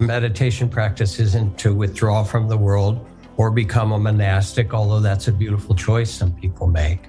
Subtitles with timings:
[0.00, 3.06] Meditation practice isn't to withdraw from the world
[3.36, 7.00] or become a monastic, although that's a beautiful choice some people make.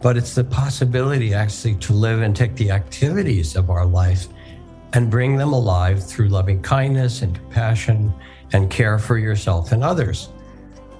[0.00, 4.28] But it's the possibility actually to live and take the activities of our life
[4.94, 8.14] and bring them alive through loving kindness and compassion
[8.54, 10.30] and care for yourself and others.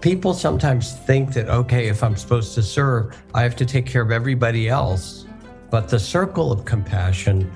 [0.03, 4.03] People sometimes think that, okay, if I'm supposed to serve, I have to take care
[4.03, 5.25] of everybody else.
[5.71, 7.51] But the circle of compassion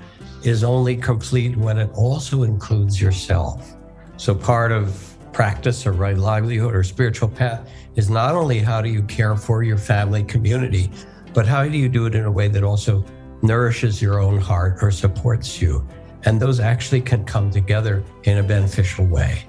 [0.47, 3.75] is only complete when it also includes yourself.
[4.17, 8.89] So part of practice or right livelihood or spiritual path is not only how do
[8.89, 10.91] you care for your family community,
[11.35, 13.05] but how do you do it in a way that also
[13.43, 15.87] nourishes your own heart or supports you?
[16.25, 19.45] And those actually can come together in a beneficial way.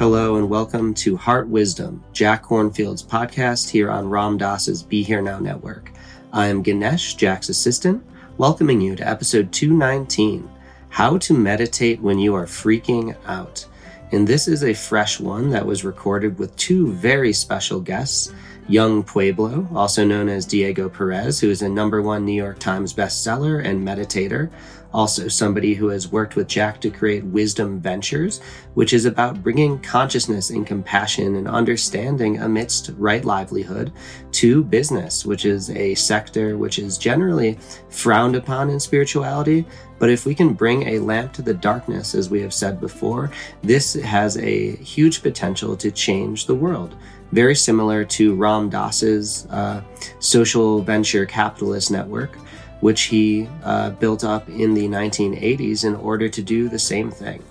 [0.00, 5.20] Hello and welcome to Heart Wisdom, Jack Kornfield's podcast here on Ram Dass's Be Here
[5.20, 5.92] Now network.
[6.32, 8.02] I am Ganesh, Jack's assistant,
[8.38, 10.48] welcoming you to episode 219
[10.88, 13.66] How to Meditate When You Are Freaking Out.
[14.10, 18.32] And this is a fresh one that was recorded with two very special guests
[18.68, 22.94] Yung Pueblo, also known as Diego Perez, who is a number one New York Times
[22.94, 24.50] bestseller and meditator,
[24.92, 28.40] also somebody who has worked with Jack to create Wisdom Ventures,
[28.74, 33.92] which is about bringing consciousness and compassion and understanding amidst right livelihood
[34.32, 37.58] to business, which is a sector which is generally
[37.88, 39.64] frowned upon in spirituality.
[39.98, 43.30] But if we can bring a lamp to the darkness, as we have said before,
[43.62, 46.96] this has a huge potential to change the world
[47.32, 49.82] very similar to Ram Dass's uh,
[50.18, 52.36] social venture capitalist network,
[52.80, 57.42] which he uh, built up in the 1980s in order to do the same thing.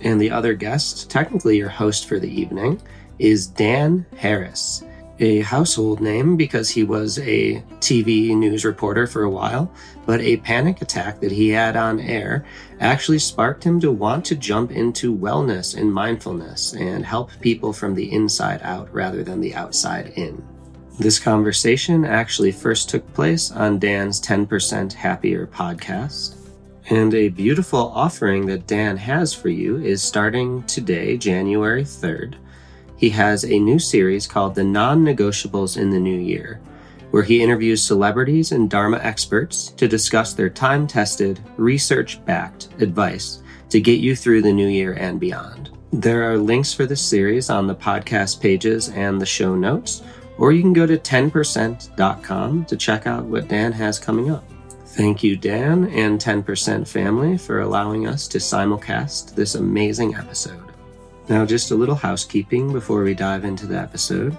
[0.00, 2.80] And the other guest, technically your host for the evening,
[3.18, 4.84] is Dan Harris,
[5.18, 9.72] a household name because he was a TV news reporter for a while,
[10.06, 12.44] but a panic attack that he had on air
[12.80, 17.94] actually sparked him to want to jump into wellness and mindfulness and help people from
[17.94, 20.44] the inside out rather than the outside in.
[20.96, 26.36] This conversation actually first took place on Dan's 10% Happier podcast.
[26.88, 32.36] And a beautiful offering that Dan has for you is starting today, January 3rd.
[32.96, 36.60] He has a new series called The Non Negotiables in the New Year,
[37.10, 43.42] where he interviews celebrities and Dharma experts to discuss their time tested, research backed advice
[43.70, 45.70] to get you through the new year and beyond.
[45.92, 50.02] There are links for this series on the podcast pages and the show notes
[50.38, 54.44] or you can go to 10%.com to check out what Dan has coming up.
[54.86, 60.62] Thank you, Dan and 10% family, for allowing us to simulcast this amazing episode.
[61.28, 64.36] Now, just a little housekeeping before we dive into the episode.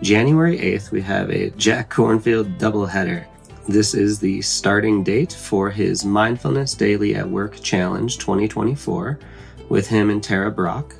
[0.00, 3.26] January 8th, we have a Jack Kornfield doubleheader.
[3.68, 9.20] This is the starting date for his Mindfulness Daily at Work Challenge 2024
[9.68, 10.94] with him and Tara Brach.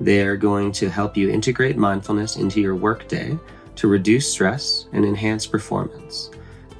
[0.00, 3.38] They are going to help you integrate mindfulness into your workday
[3.78, 6.30] to reduce stress and enhance performance.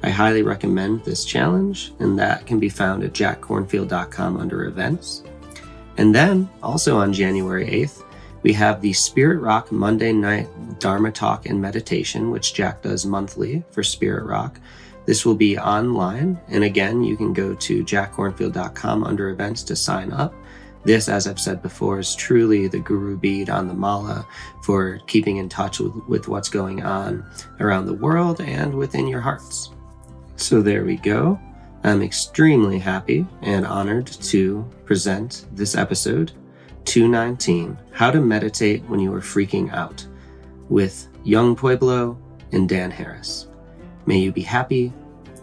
[0.03, 5.23] I highly recommend this challenge, and that can be found at jackkornfield.com under events.
[5.97, 8.03] And then, also on January 8th,
[8.43, 10.47] we have the Spirit Rock Monday Night
[10.79, 14.59] Dharma Talk and Meditation, which Jack does monthly for Spirit Rock.
[15.05, 20.13] This will be online, and again, you can go to jackkornfield.com under events to sign
[20.13, 20.33] up.
[20.89, 24.25] This, as I've said before, is truly the guru bead on the mala
[24.63, 27.23] for keeping in touch with, with what's going on
[27.59, 29.69] around the world and within your hearts.
[30.35, 31.39] So there we go.
[31.83, 36.31] I'm extremely happy and honored to present this episode
[36.85, 40.03] 219 How to Meditate When You Are Freaking Out
[40.69, 42.17] with Yung Pueblo,
[42.51, 43.47] and Dan Harris.
[44.07, 44.91] May you be happy.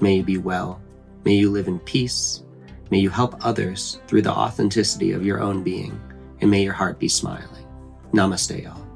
[0.01, 0.83] May you be well.
[1.25, 2.43] May you live in peace.
[2.91, 6.01] May you help others through the authenticity of your own being.
[6.41, 7.67] And may your heart be smiling.
[8.13, 8.87] Namaste, y'all.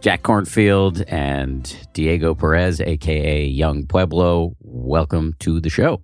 [0.00, 6.02] Jack Kornfield and Diego Perez, aka Yung Pueblo, welcome to the show.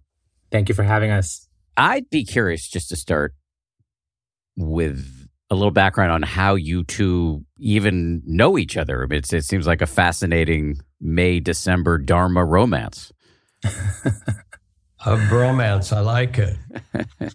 [0.50, 1.48] Thank you for having us.
[1.76, 3.34] I'd be curious just to start
[4.56, 9.06] with a little background on how you two even know each other.
[9.10, 13.12] It's, it seems like a fascinating May December Dharma romance.
[13.64, 15.94] a bromance.
[15.94, 16.56] I like it.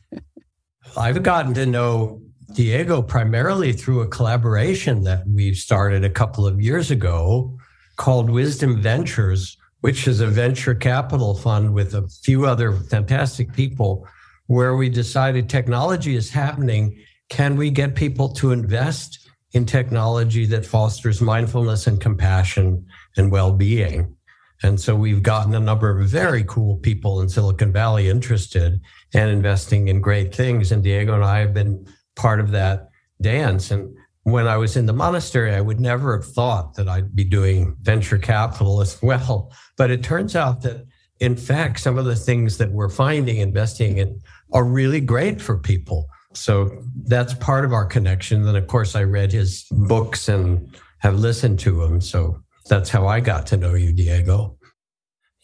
[0.97, 2.21] I've gotten to know
[2.53, 7.55] Diego primarily through a collaboration that we started a couple of years ago
[7.97, 14.07] called Wisdom Ventures, which is a venture capital fund with a few other fantastic people,
[14.47, 16.97] where we decided technology is happening.
[17.29, 19.19] Can we get people to invest
[19.51, 22.85] in technology that fosters mindfulness and compassion
[23.17, 24.16] and well being?
[24.63, 28.81] And so we've gotten a number of very cool people in Silicon Valley interested
[29.13, 30.71] and investing in great things.
[30.71, 32.89] And Diego and I have been part of that
[33.21, 33.69] dance.
[33.69, 37.23] And when I was in the monastery, I would never have thought that I'd be
[37.23, 39.53] doing venture capital as well.
[39.77, 40.85] But it turns out that,
[41.19, 44.19] in fact, some of the things that we're finding investing in
[44.53, 46.07] are really great for people.
[46.33, 48.45] So that's part of our connection.
[48.47, 52.01] And of course, I read his books and have listened to him.
[52.01, 54.57] So that's how I got to know you, Diego.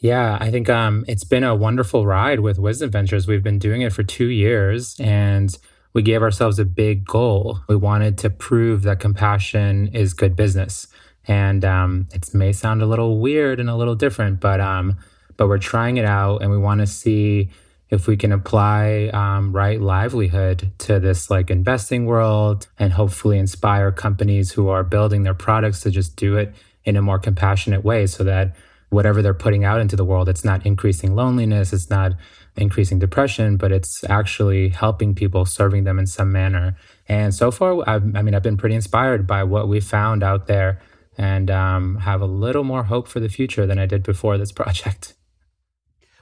[0.03, 3.25] Yeah, I think um, it's been a wonderful ride with Wisdom Ventures.
[3.25, 5.57] We've been doing it for two years, and
[5.93, 7.61] we gave ourselves a big goal.
[7.69, 10.87] We wanted to prove that compassion is good business.
[11.25, 14.97] And um, it may sound a little weird and a little different, but um,
[15.37, 17.49] but we're trying it out, and we want to see
[17.89, 23.89] if we can apply um, right livelihood to this like investing world, and hopefully inspire
[23.91, 26.53] companies who are building their products to just do it
[26.85, 28.56] in a more compassionate way, so that
[28.89, 32.13] whatever they're putting out into the world, it's not increasing loneliness, it's not
[32.56, 36.77] increasing depression, but it's actually helping people, serving them in some manner.
[37.07, 40.47] And so far, I've, i mean, I've been pretty inspired by what we found out
[40.47, 40.80] there
[41.18, 44.51] and um, have a little more hope for the future than I did before this
[44.62, 45.15] project.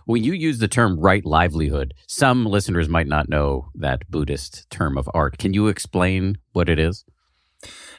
[0.06, 4.98] When you use the term right livelihood, some listeners might not know that Buddhist term
[4.98, 5.38] of art.
[5.38, 7.06] Can you explain what it is?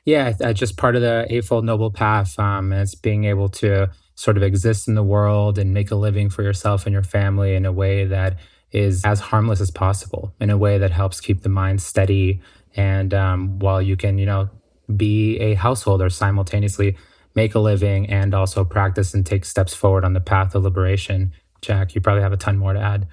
[0.04, 2.38] Yeah, just part of the Eightfold Noble Path.
[2.38, 6.28] Um, it's being able to sort of exist in the world and make a living
[6.28, 8.38] for yourself and your family in a way that
[8.72, 12.40] is as harmless as possible, in a way that helps keep the mind steady.
[12.74, 14.50] And um, while you can, you know,
[14.96, 16.96] be a householder simultaneously,
[17.34, 21.32] make a living and also practice and take steps forward on the path of liberation.
[21.60, 23.06] Jack, you probably have a ton more to add.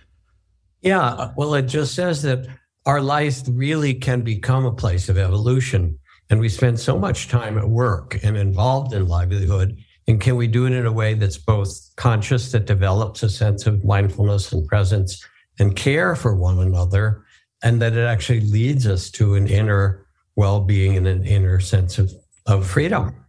[0.82, 1.34] Yeah.
[1.38, 2.48] Well, it just says that
[2.86, 5.99] our life really can become a place of evolution.
[6.30, 9.78] And we spend so much time at work and involved in livelihood
[10.10, 13.68] and can we do it in a way that's both conscious, that develops a sense
[13.68, 15.24] of mindfulness and presence
[15.60, 17.24] and care for one another,
[17.62, 22.00] and that it actually leads us to an inner well being and an inner sense
[22.00, 22.12] of,
[22.48, 23.24] of freedom?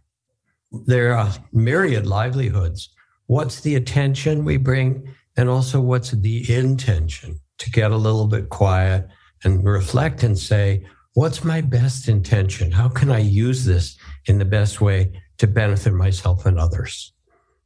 [0.87, 2.89] There are myriad livelihoods.
[3.27, 5.07] What's the attention we bring?
[5.37, 9.07] And also, what's the intention to get a little bit quiet
[9.43, 12.71] and reflect and say, what's my best intention?
[12.71, 17.13] How can I use this in the best way to benefit myself and others.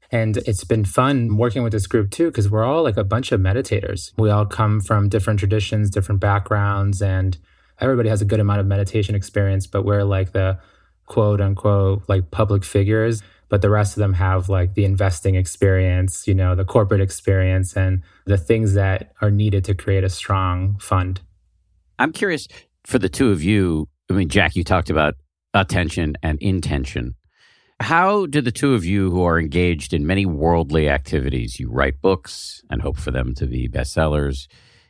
[0.10, 3.34] And it's been fun working with this group too, because we're all like a bunch
[3.34, 4.13] of meditators.
[4.17, 7.38] We all come from different traditions, different backgrounds, and
[7.81, 10.58] everybody has a good amount of meditation experience, but we're like the
[11.05, 13.22] quote unquote like public figures.
[13.50, 17.75] But the rest of them have like the investing experience, you know, the corporate experience,
[17.75, 21.20] and the things that are needed to create a strong fund.
[22.00, 22.48] I'm curious
[22.86, 23.88] for the two of you.
[24.10, 25.15] I mean, Jack, you talked about
[25.54, 27.15] attention and intention.
[27.82, 32.01] How do the two of you who are engaged in many worldly activities, you write
[32.01, 34.48] books and hope for them to be bestsellers,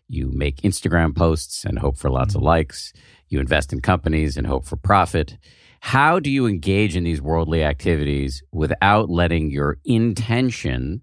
[0.07, 2.47] you make Instagram posts and hope for lots of mm-hmm.
[2.47, 2.93] likes,
[3.27, 5.37] you invest in companies and hope for profit.
[5.79, 11.01] How do you engage in these worldly activities without letting your intention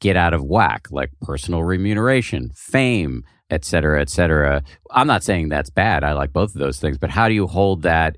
[0.00, 4.62] get out of whack, like personal remuneration, fame, et cetera, et cetera?
[4.90, 6.04] I'm not saying that's bad.
[6.04, 8.16] I like both of those things, but how do you hold that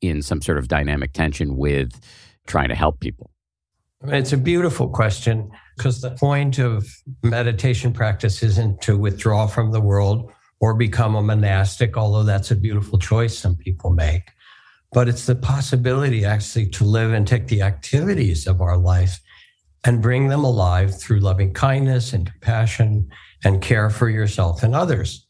[0.00, 2.00] in some sort of dynamic tension with
[2.46, 3.30] trying to help people?
[4.04, 6.86] It's a beautiful question because the point of
[7.22, 12.56] meditation practice isn't to withdraw from the world or become a monastic, although that's a
[12.56, 14.32] beautiful choice some people make.
[14.92, 19.20] But it's the possibility actually to live and take the activities of our life
[19.84, 23.10] and bring them alive through loving kindness and compassion
[23.44, 25.26] and care for yourself and others.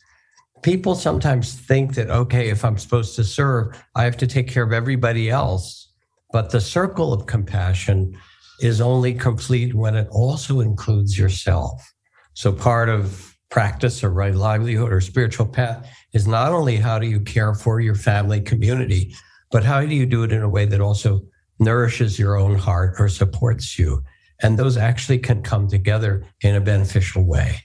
[0.62, 4.62] People sometimes think that, okay, if I'm supposed to serve, I have to take care
[4.62, 5.88] of everybody else
[6.32, 8.18] But the circle of compassion
[8.60, 11.92] is only complete when it also includes yourself.
[12.34, 17.06] So part of practice or right livelihood or spiritual path is not only how do
[17.06, 19.14] you care for your family community,
[19.50, 21.20] but how do you do it in a way that also
[21.58, 24.02] nourishes your own heart or supports you?
[24.42, 27.60] And those actually can come together in a beneficial way.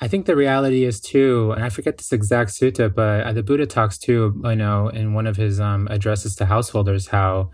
[0.00, 3.66] I think the reality is too, and I forget this exact sutta, but the Buddha
[3.66, 7.50] talks too, you know, in one of his um, addresses to householders, how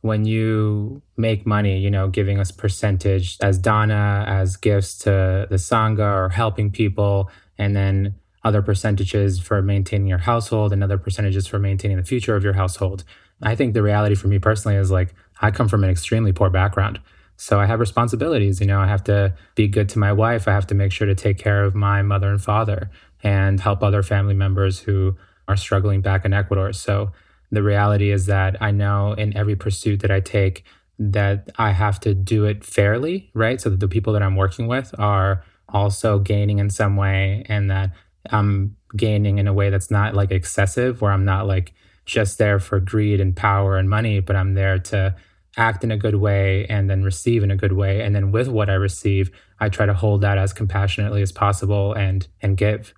[0.00, 5.56] when you make money, you know, giving us percentage as dana, as gifts to the
[5.56, 11.46] sangha or helping people, and then other percentages for maintaining your household and other percentages
[11.46, 13.04] for maintaining the future of your household.
[13.42, 16.50] I think the reality for me personally is like I come from an extremely poor
[16.50, 17.00] background.
[17.42, 20.52] So I have responsibilities, you know, I have to be good to my wife, I
[20.52, 22.88] have to make sure to take care of my mother and father
[23.20, 25.16] and help other family members who
[25.48, 26.72] are struggling back in Ecuador.
[26.72, 27.10] So
[27.50, 30.62] the reality is that I know in every pursuit that I take
[31.00, 33.60] that I have to do it fairly, right?
[33.60, 37.68] So that the people that I'm working with are also gaining in some way and
[37.72, 37.90] that
[38.30, 41.74] I'm gaining in a way that's not like excessive, where I'm not like
[42.06, 45.16] just there for greed and power and money, but I'm there to
[45.56, 48.02] act in a good way and then receive in a good way.
[48.02, 49.30] And then with what I receive,
[49.60, 52.94] I try to hold that as compassionately as possible and and give.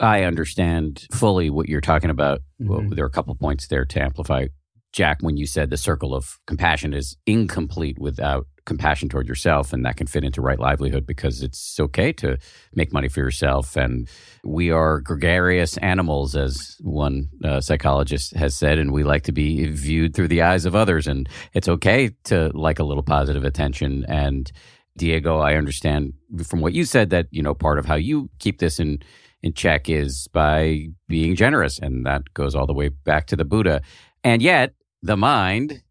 [0.00, 2.40] I understand fully what you're talking about.
[2.60, 2.68] Mm-hmm.
[2.68, 4.46] Well, there are a couple points there to amplify.
[4.92, 9.84] Jack, when you said the circle of compassion is incomplete without compassion toward yourself, and
[9.84, 12.38] that can fit into right livelihood because it's okay to
[12.74, 13.76] make money for yourself.
[13.76, 14.08] And
[14.44, 19.66] we are gregarious animals, as one uh, psychologist has said, and we like to be
[19.66, 21.06] viewed through the eyes of others.
[21.06, 24.04] And it's okay to like a little positive attention.
[24.08, 24.50] And
[24.96, 26.12] Diego, I understand
[26.44, 28.98] from what you said that you know part of how you keep this in
[29.42, 33.44] in check is by being generous, and that goes all the way back to the
[33.44, 33.80] Buddha.
[34.24, 35.82] And yet, the mind,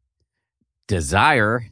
[0.87, 1.65] desire,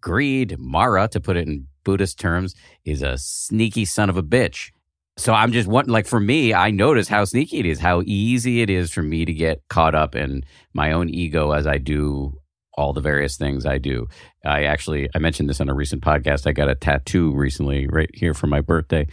[0.00, 4.70] greed, Mara, to put it in Buddhist terms, is a sneaky son of a bitch.
[5.18, 8.62] So I'm just wanting, like, for me, I notice how sneaky it is, how easy
[8.62, 12.38] it is for me to get caught up in my own ego as I do
[12.74, 14.08] all the various things I do.
[14.46, 16.46] I actually, I mentioned this on a recent podcast.
[16.46, 19.06] I got a tattoo recently, right here for my birthday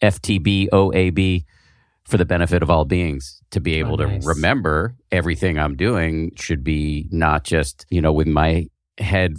[0.00, 1.44] FTB OAB
[2.04, 4.22] for the benefit of all beings to be able oh, nice.
[4.22, 8.66] to remember everything I'm doing should be not just, you know, with my
[8.98, 9.36] head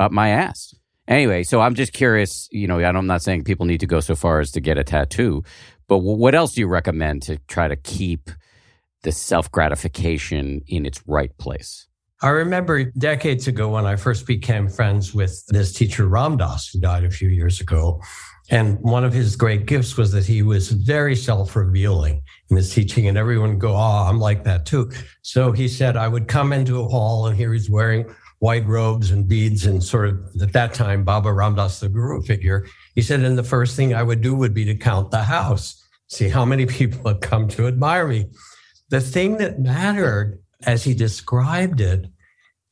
[0.00, 0.74] up my ass.
[1.08, 4.14] Anyway, so I'm just curious, you know, I'm not saying people need to go so
[4.14, 5.42] far as to get a tattoo,
[5.88, 8.30] but what else do you recommend to try to keep
[9.02, 11.88] the self gratification in its right place?
[12.22, 16.78] I remember decades ago when I first became friends with this teacher, Ram Dass, who
[16.78, 18.00] died a few years ago.
[18.48, 22.22] And one of his great gifts was that he was very self revealing
[22.52, 24.90] in his teaching, and everyone go, Oh, I'm like that too.
[25.22, 29.12] So he said, I would come into a hall and here he's wearing white robes
[29.12, 32.66] and beads and sort of at that time, Baba Ram Dass, the guru figure.
[32.96, 35.80] He said, and the first thing I would do would be to count the house,
[36.08, 38.26] see how many people have come to admire me.
[38.90, 42.06] The thing that mattered as he described it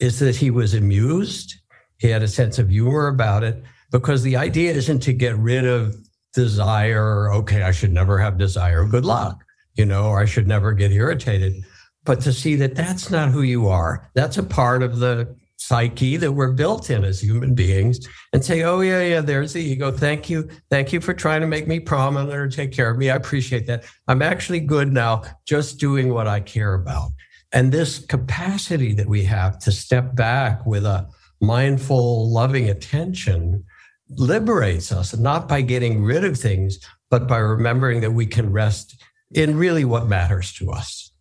[0.00, 1.54] is that he was amused.
[1.98, 5.66] He had a sense of humor about it because the idea isn't to get rid
[5.66, 5.94] of
[6.32, 7.32] desire.
[7.32, 8.84] Okay, I should never have desire.
[8.84, 9.44] Good luck,
[9.80, 11.64] you know, or I should never get irritated.
[12.04, 16.18] But to see that that's not who you are, that's a part of the psyche
[16.18, 19.90] that we're built in as human beings and say, oh, yeah, yeah, there's the ego.
[19.90, 20.50] Thank you.
[20.68, 23.08] Thank you for trying to make me prominent or take care of me.
[23.08, 23.84] I appreciate that.
[24.06, 27.12] I'm actually good now, just doing what I care about.
[27.52, 31.08] And this capacity that we have to step back with a
[31.40, 33.64] mindful, loving attention
[34.10, 36.78] liberates us, not by getting rid of things,
[37.10, 41.12] but by remembering that we can rest in really what matters to us.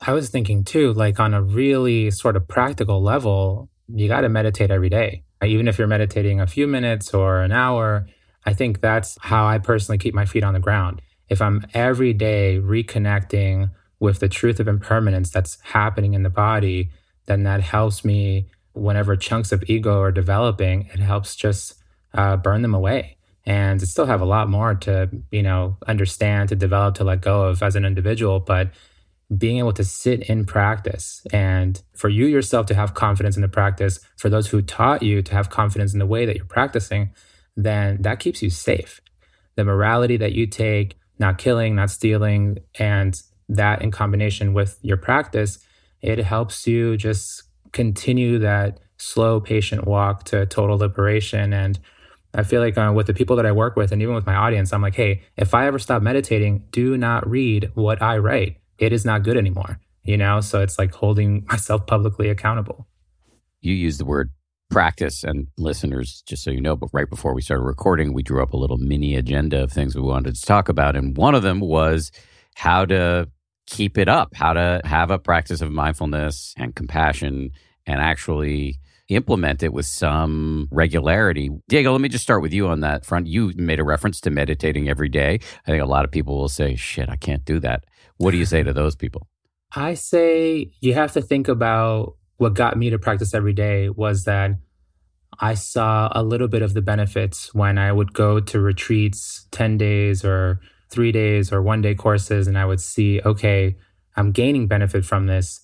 [0.00, 4.28] I was thinking too, like on a really sort of practical level, you got to
[4.28, 5.24] meditate every day.
[5.44, 8.06] Even if you're meditating a few minutes or an hour,
[8.44, 11.02] I think that's how I personally keep my feet on the ground.
[11.28, 16.90] If I'm every day reconnecting with the truth of impermanence that's happening in the body,
[17.26, 21.74] then that helps me whenever chunks of ego are developing, it helps just
[22.12, 23.15] uh, burn them away
[23.46, 27.20] and to still have a lot more to you know understand to develop to let
[27.20, 28.70] go of as an individual but
[29.36, 33.48] being able to sit in practice and for you yourself to have confidence in the
[33.48, 37.10] practice for those who taught you to have confidence in the way that you're practicing
[37.56, 39.00] then that keeps you safe.
[39.56, 44.98] The morality that you take not killing not stealing and that in combination with your
[44.98, 45.58] practice
[46.02, 51.78] it helps you just continue that slow patient walk to total liberation and
[52.36, 54.34] I feel like uh, with the people that I work with and even with my
[54.34, 58.58] audience, I'm like, hey, if I ever stop meditating, do not read what I write.
[58.78, 60.40] It is not good anymore, you know?
[60.42, 62.86] So it's like holding myself publicly accountable.
[63.62, 64.30] you use the word
[64.68, 68.42] practice and listeners, just so you know, but right before we started recording, we drew
[68.42, 70.94] up a little mini agenda of things we wanted to talk about.
[70.94, 72.12] And one of them was
[72.54, 73.30] how to
[73.66, 77.50] keep it up, how to have a practice of mindfulness and compassion
[77.86, 78.78] and actually
[79.08, 81.50] implement it with some regularity.
[81.68, 83.26] Diego, let me just start with you on that front.
[83.26, 85.38] You made a reference to meditating every day.
[85.66, 87.84] I think a lot of people will say, shit, I can't do that.
[88.16, 89.28] What do you say to those people?
[89.74, 94.24] I say you have to think about what got me to practice every day was
[94.24, 94.52] that
[95.38, 99.76] I saw a little bit of the benefits when I would go to retreats 10
[99.76, 100.60] days or
[100.90, 103.76] three days or one day courses, and I would see, okay,
[104.16, 105.60] I'm gaining benefit from this.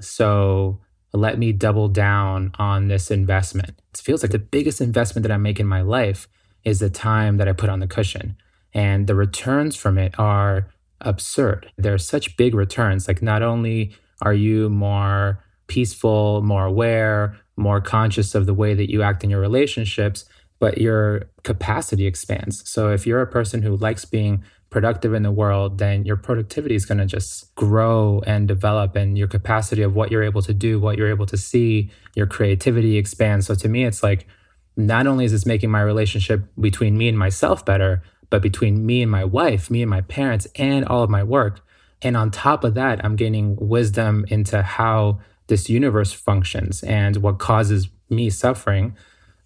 [0.00, 0.80] So
[1.16, 3.78] let me double down on this investment.
[3.94, 6.28] It feels like the biggest investment that I make in my life
[6.64, 8.36] is the time that I put on the cushion.
[8.74, 10.68] And the returns from it are
[11.00, 11.72] absurd.
[11.76, 13.08] There are such big returns.
[13.08, 18.90] Like, not only are you more peaceful, more aware, more conscious of the way that
[18.90, 20.24] you act in your relationships,
[20.58, 22.68] but your capacity expands.
[22.68, 26.74] So, if you're a person who likes being productive in the world, then your productivity
[26.74, 30.54] is going to just grow and develop, and your capacity of what you're able to
[30.54, 33.46] do, what you're able to see, your creativity expands.
[33.46, 34.26] So, to me, it's like
[34.76, 39.02] not only is this making my relationship between me and myself better, but between me
[39.02, 41.60] and my wife, me and my parents, and all of my work.
[42.02, 47.38] And on top of that, I'm gaining wisdom into how this universe functions and what
[47.38, 48.96] causes me suffering.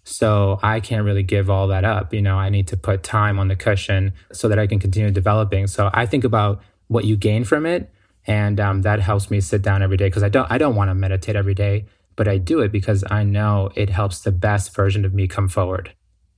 [0.03, 2.13] So I can't really give all that up.
[2.13, 5.11] You know, I need to put time on the cushion so that I can continue
[5.11, 5.67] developing.
[5.67, 7.89] So I think about what you gain from it,
[8.27, 10.89] and um, that helps me sit down every day because I don't I don't want
[10.89, 14.75] to meditate every day, but I do it because I know it helps the best
[14.75, 15.93] version of me come forward.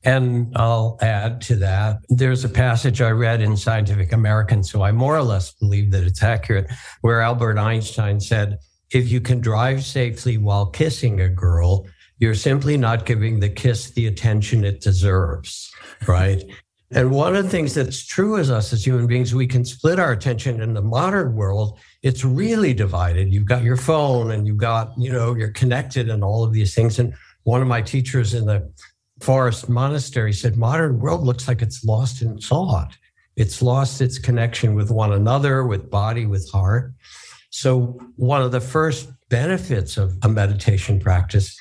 [0.06, 2.00] And I'll add to that.
[2.10, 6.04] There's a passage I read in Scientific American, so I more or less believe that
[6.04, 6.70] it's accurate,
[7.02, 8.60] where Albert Einstein said,
[8.92, 11.88] if you can drive safely while kissing a girl,
[12.20, 15.72] you're simply not giving the kiss the attention it deserves,
[16.08, 16.44] right?
[16.96, 20.00] and one of the things that's true as us as human beings, we can split
[20.00, 21.80] our attention in the modern world.
[22.04, 23.34] It's really divided.
[23.34, 26.76] You've got your phone and you've got, you know, you're connected and all of these
[26.76, 27.00] things.
[27.00, 28.72] And one of my teachers in the
[29.22, 32.96] forest monastery said, modern world looks like it's lost in thought.
[33.36, 36.94] It's lost its connection with one another, with body, with heart.
[37.50, 41.60] So, one of the first benefits of a meditation practice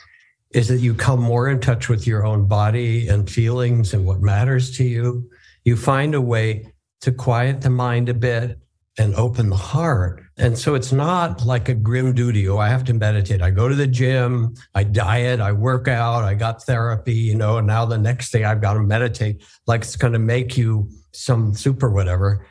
[0.55, 4.21] is that you come more in touch with your own body and feelings and what
[4.21, 5.29] matters to you.
[5.65, 8.59] You find a way to quiet the mind a bit
[8.99, 10.23] and open the heart.
[10.37, 12.49] And so it's not like a grim duty.
[12.49, 13.41] Oh, I have to meditate.
[13.41, 17.57] I go to the gym, I diet, I work out, I got therapy, you know,
[17.57, 20.91] and now the next day I've got to meditate like it's going to make you
[21.13, 22.47] some super whatever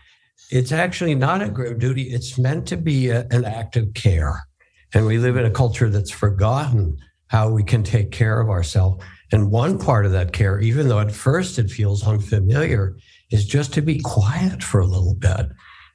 [0.51, 2.03] it's actually not a grim duty.
[2.03, 4.43] It's meant to be a, an act of care.
[4.93, 6.97] And we live in a culture that's forgotten
[7.31, 9.01] how we can take care of ourselves.
[9.31, 12.97] And one part of that care, even though at first it feels unfamiliar,
[13.31, 15.47] is just to be quiet for a little bit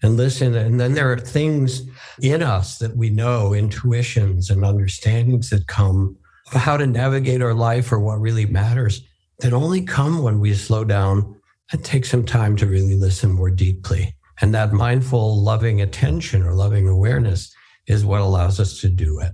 [0.02, 0.54] and listen.
[0.54, 1.82] And then there are things
[2.22, 6.16] in us that we know, intuitions and understandings that come
[6.54, 9.02] of how to navigate our life or what really matters
[9.40, 11.38] that only come when we slow down
[11.70, 14.14] and take some time to really listen more deeply.
[14.40, 17.54] And that mindful, loving attention or loving awareness
[17.86, 19.32] is what allows us to do it.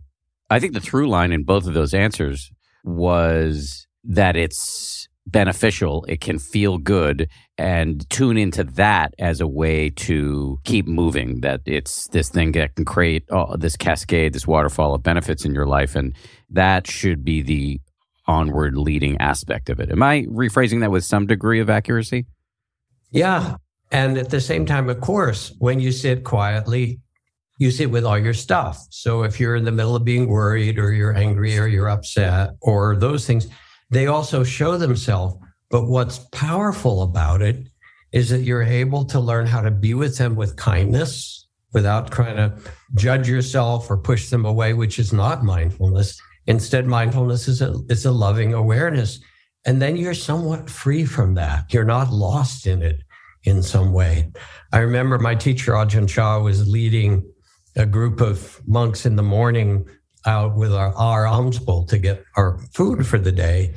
[0.53, 2.51] I think the through line in both of those answers
[2.85, 9.89] was that it's beneficial, it can feel good, and tune into that as a way
[9.91, 11.41] to keep moving.
[11.41, 15.55] That it's this thing that can create oh, this cascade, this waterfall of benefits in
[15.55, 15.97] your life.
[15.97, 16.15] And
[16.51, 17.81] that should be the
[18.27, 19.91] onward leading aspect of it.
[19.91, 22.27] Am I rephrasing that with some degree of accuracy?
[23.11, 23.57] Yeah,
[23.91, 27.01] and at the same time, of course, when you sit quietly,
[27.63, 28.85] you sit with all your stuff.
[28.91, 32.57] So if you're in the middle of being worried or you're angry or you're upset
[32.61, 33.47] or those things,
[33.89, 35.37] they also show themselves.
[35.71, 37.69] But what's powerful about it
[38.11, 42.35] is that you're able to learn how to be with them with kindness without trying
[42.35, 42.53] to
[42.97, 46.21] judge yourself or push them away, which is not mindfulness.
[46.49, 49.21] Instead, mindfulness is a, is a loving awareness.
[49.65, 51.73] And then you're somewhat free from that.
[51.73, 53.03] You're not lost in it
[53.45, 54.33] in some way.
[54.73, 57.23] I remember my teacher, Ajahn Chah, was leading
[57.77, 59.87] a group of monks in the morning
[60.27, 63.75] out with our, our alms bowl to get our food for the day.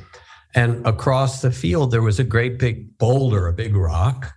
[0.54, 4.32] And across the field, there was a great big boulder, a big rock.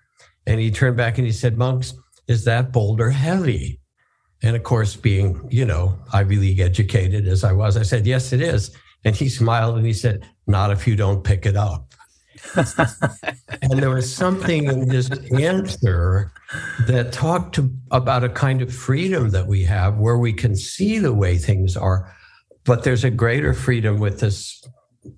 [0.45, 1.93] And he turned back and he said, Monks,
[2.27, 3.79] is that boulder heavy?
[4.41, 8.33] And of course, being, you know, Ivy League educated as I was, I said, Yes,
[8.33, 8.75] it is.
[9.05, 11.88] And he smiled and he said, Not if you don't pick it up.
[13.61, 16.31] and there was something in his answer
[16.87, 20.99] that talked to, about a kind of freedom that we have where we can see
[20.99, 22.13] the way things are,
[22.65, 24.63] But there's a greater freedom with this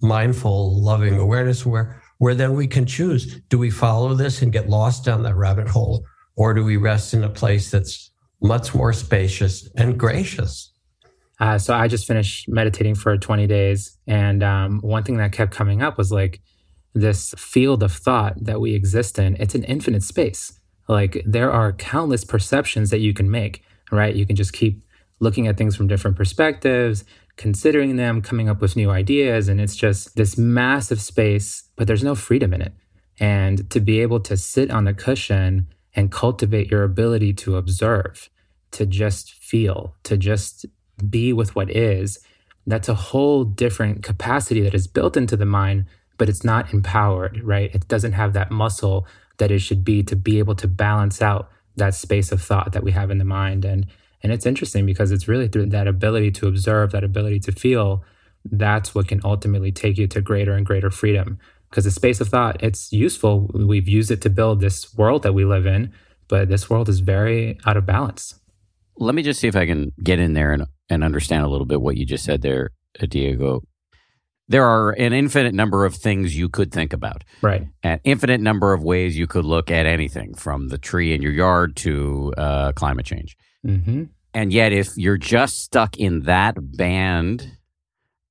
[0.02, 4.70] mindful, loving awareness where, where then we can choose do we follow this and get
[4.70, 6.06] lost down that rabbit hole,
[6.36, 10.72] or do we rest in a place that's much more spacious and gracious?
[11.40, 13.98] Uh, so I just finished meditating for 20 days.
[14.06, 16.40] And um, one thing that kept coming up was like
[16.93, 20.60] this field of thought that we exist in, it's an infinite space.
[20.88, 24.15] Like there are countless perceptions that you can make, right?
[24.15, 24.84] You can just keep
[25.19, 27.06] looking at things from different perspectives,
[27.38, 29.47] considering them, coming up with new ideas.
[29.47, 32.73] And it's just this massive space, but there's no freedom in it.
[33.19, 38.30] And to be able to sit on the cushion and cultivate your ability to observe,
[38.71, 40.65] to just feel, to just
[41.10, 42.19] be with what is,
[42.65, 45.86] that's a whole different capacity that is built into the mind,
[46.22, 47.74] but it's not empowered, right?
[47.74, 49.08] It doesn't have that muscle
[49.40, 52.84] that it should be to be able to balance out that space of thought that
[52.84, 53.66] we have in the mind.
[53.66, 53.88] And
[54.22, 58.04] and it's interesting because it's really through that ability to observe, that ability to feel,
[58.46, 61.40] that's what can ultimately take you to greater and greater freedom.
[61.72, 63.50] Because the space of thought, it's useful.
[63.56, 65.92] We've used it to build this world that we live in,
[66.28, 68.36] but this world is very out of balance.
[68.96, 71.66] Let me just see if I can get in there and and understand a little
[71.66, 72.70] bit what you just said there,
[73.10, 73.64] Diego.
[74.52, 77.24] There are an infinite number of things you could think about.
[77.42, 77.68] Right.
[77.84, 81.32] An infinite number of ways you could look at anything from the tree in your
[81.32, 83.38] yard to uh, climate change.
[83.66, 84.04] Mm-hmm.
[84.34, 87.58] And yet, if you're just stuck in that band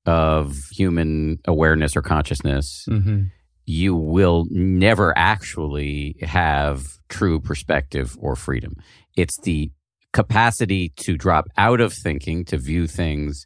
[0.05, 3.23] of human awareness or consciousness, Mm-hmm.
[3.65, 8.73] you will never actually have true perspective or freedom.
[9.15, 9.71] It's the
[10.13, 13.45] capacity to drop out of thinking, to view things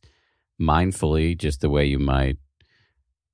[0.60, 2.38] mindfully, just the way you might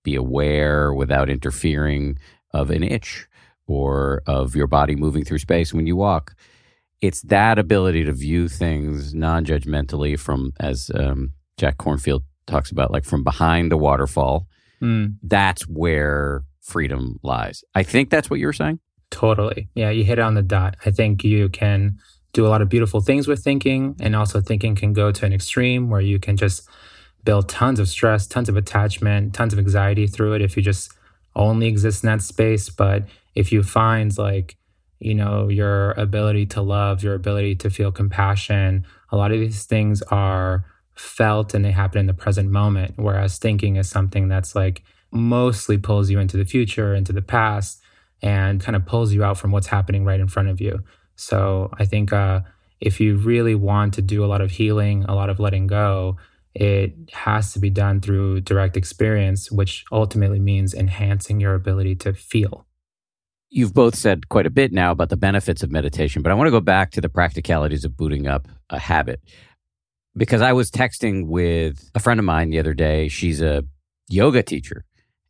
[0.04, 2.18] be aware without interfering
[2.54, 3.28] of an itch
[3.68, 6.34] or of your body moving through space when you walk.
[7.02, 12.92] It's that ability to view things non judgmentally from, as um, Jack Kornfield talks about,
[12.92, 14.48] like from behind the waterfall.
[14.82, 17.64] Mm, That's where freedom lies.
[17.76, 18.80] I think that's what you're saying.
[19.10, 19.68] totally.
[19.76, 20.76] Yeah, you hit it on the dot.
[20.86, 21.98] I think you can
[22.34, 25.34] do a lot of beautiful things with thinking, and also thinking can go to an
[25.34, 26.68] extreme where you can just
[27.24, 30.94] build tons of stress, tons of attachment, tons of anxiety through it if you just
[31.36, 32.70] only exist in that space.
[32.70, 33.04] But
[33.36, 34.58] if you find like,
[35.00, 39.66] you know, your ability to love, your ability to feel compassion, a lot of these
[39.66, 42.94] things are felt and they happen in the present moment.
[42.98, 47.82] Whereas thinking is something that's like mostly pulls you into the future, into the past,
[48.22, 50.84] and kind of pulls you out from what's happening right in front of you.
[51.16, 52.42] So I think uh,
[52.80, 56.18] if you really want to do a lot of healing, a lot of letting go,
[56.54, 62.14] it has to be done through direct experience, which ultimately means enhancing your ability to
[62.14, 62.66] feel.
[63.50, 66.48] You've both said quite a bit now about the benefits of meditation, but I want
[66.48, 69.22] to go back to the practicalities of booting up a habit.
[70.16, 73.08] Because I was texting with a friend of mine the other day.
[73.08, 73.64] She's a
[74.10, 74.84] yoga teacher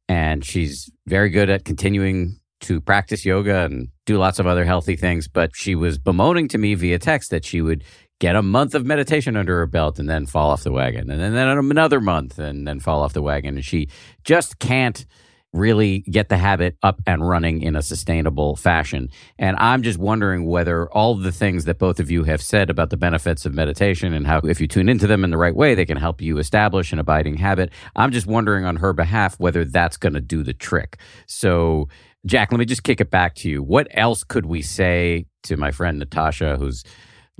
[0.10, 4.96] and she's very good at continuing to practice yoga and do lots of other healthy
[4.96, 5.28] things.
[5.28, 7.84] But she was bemoaning to me via text that she would
[8.22, 11.36] get a month of meditation under her belt and then fall off the wagon, and
[11.36, 13.56] then, another month and then fall off the wagon.
[13.56, 13.90] And she
[14.24, 15.06] just can't
[15.54, 19.10] really get the habit up and running in a sustainable fashion.
[19.38, 22.92] And I'm just wondering whether all the things that both of you have said about
[22.92, 25.74] the benefits of meditation and how if you tune into them in the right way,
[25.76, 27.72] they can help you establish an abiding habit.
[27.96, 30.98] I'm just wondering on her behalf whether that's going to do the trick.
[31.26, 31.90] So,
[32.26, 33.64] Jack, let me just kick it back to you.
[33.64, 36.84] What else could we say to my friend Natasha, who's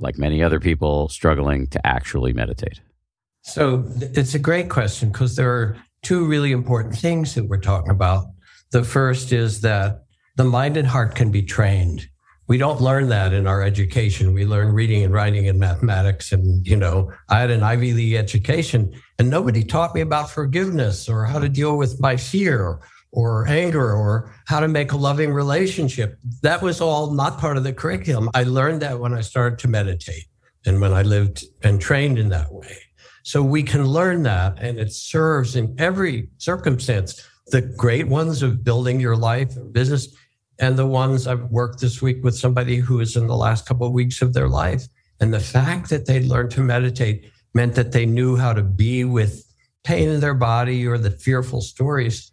[0.02, 2.80] like many other people struggling to actually meditate?
[3.42, 7.90] So it's a great question because there are two really important things that we're talking
[7.90, 8.26] about.
[8.70, 10.04] The first is that
[10.36, 12.08] the mind and heart can be trained.
[12.48, 14.34] We don't learn that in our education.
[14.34, 16.32] We learn reading and writing and mathematics.
[16.32, 21.08] And, you know, I had an Ivy League education and nobody taught me about forgiveness
[21.08, 22.80] or how to deal with my fear
[23.12, 26.18] or anger or how to make a loving relationship.
[26.40, 28.30] That was all not part of the curriculum.
[28.34, 30.24] I learned that when I started to meditate
[30.64, 32.78] and when I lived and trained in that way.
[33.22, 37.24] So we can learn that and it serves in every circumstance.
[37.48, 40.08] The great ones of building your life and business
[40.58, 43.86] and the ones I've worked this week with somebody who is in the last couple
[43.86, 44.84] of weeks of their life.
[45.20, 49.04] And the fact that they learned to meditate meant that they knew how to be
[49.04, 49.44] with
[49.84, 52.31] pain in their body or the fearful stories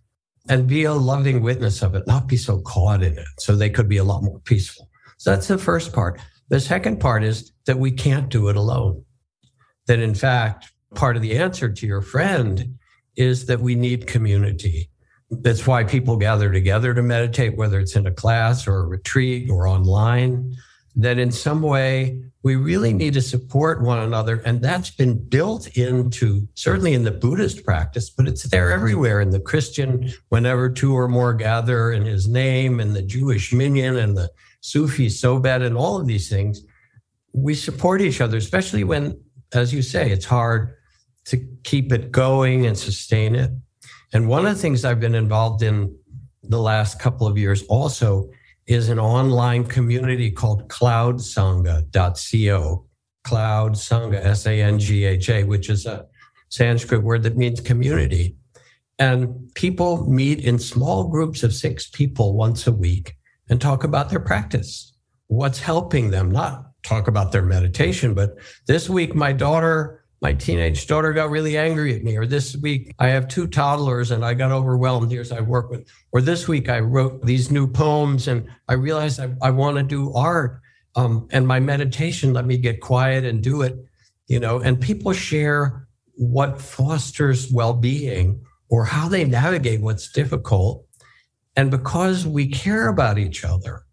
[0.50, 3.28] and be a loving witness of it, not be so caught in it.
[3.38, 4.90] So they could be a lot more peaceful.
[5.18, 6.20] So that's the first part.
[6.50, 9.06] The second part is that we can't do it alone.
[9.86, 12.78] That in fact, part of the answer to your friend
[13.16, 14.90] is that we need community.
[15.30, 19.50] That's why people gather together to meditate, whether it's in a class or a retreat
[19.52, 20.56] or online.
[20.96, 24.42] That in some way we really need to support one another.
[24.46, 29.32] And that's been built into certainly in the Buddhist practice, but it's there everywhere in
[29.32, 34.16] the Christian, whenever two or more gather in his name, and the Jewish minyan and
[34.16, 36.62] the Sufi Sohbet and all of these things.
[37.34, 39.20] We support each other, especially when,
[39.54, 40.74] as you say, it's hard
[41.26, 43.52] to keep it going and sustain it.
[44.14, 45.96] And one of the things I've been involved in
[46.44, 48.30] the last couple of years also
[48.70, 52.86] is an online community called cloudsangha.co.
[53.26, 56.06] Cloud Sangha, S A N G H A, which is a
[56.50, 58.38] Sanskrit word that means community.
[58.98, 63.18] And people meet in small groups of six people once a week
[63.50, 64.96] and talk about their practice,
[65.28, 68.36] what's helping them, not talk about their meditation, but
[68.68, 72.94] this week, my daughter my teenage daughter got really angry at me, or this week
[73.00, 75.12] I have two toddlers and I got overwhelmed.
[75.12, 79.20] Here's I work with, or this week I wrote these new poems and I realized
[79.20, 80.60] I, I want to do art.
[80.96, 83.78] Um, and my meditation let me get quiet and do it,
[84.28, 90.86] you know, and people share what fosters well being or how they navigate what's difficult.
[91.56, 93.86] And because we care about each other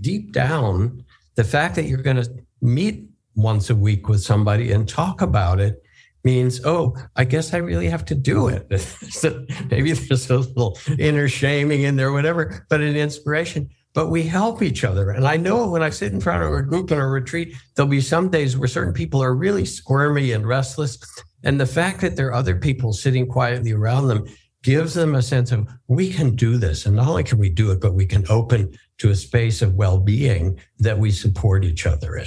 [0.00, 4.88] deep down, the fact that you're going to meet once a week with somebody and
[4.88, 5.82] talk about it
[6.24, 8.80] means, oh, I guess I really have to do it.
[8.80, 13.68] so maybe there's a little inner shaming in there, whatever, but an inspiration.
[13.92, 15.10] But we help each other.
[15.10, 17.88] And I know when I sit in front of a group in a retreat, there'll
[17.88, 20.98] be some days where certain people are really squirmy and restless.
[21.44, 24.26] And the fact that there are other people sitting quietly around them
[24.64, 26.86] gives them a sense of we can do this.
[26.86, 29.74] And not only can we do it, but we can open to a space of
[29.74, 32.26] well being that we support each other in.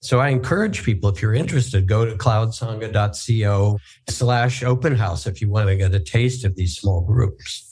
[0.00, 3.78] So I encourage people, if you're interested, go to cloudsangha.co
[4.08, 7.62] slash open house if you want to get a taste of these small groups.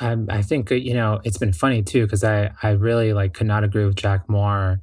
[0.00, 3.46] Um, I think, you know, it's been funny too, because I, I really like could
[3.46, 4.80] not agree with Jack more.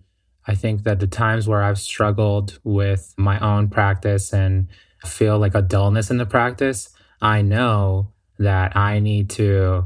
[0.47, 4.67] I think that the times where I've struggled with my own practice and
[5.05, 6.89] feel like a dullness in the practice,
[7.21, 9.85] I know that I need to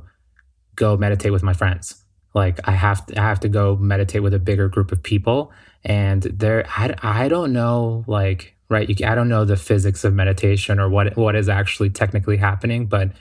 [0.75, 2.04] go meditate with my friends.
[2.35, 5.51] Like I have to, I have to go meditate with a bigger group of people.
[5.83, 10.13] And there I, I don't know like right you, i don't know the physics of
[10.13, 13.11] meditation or what what is actually technically happening but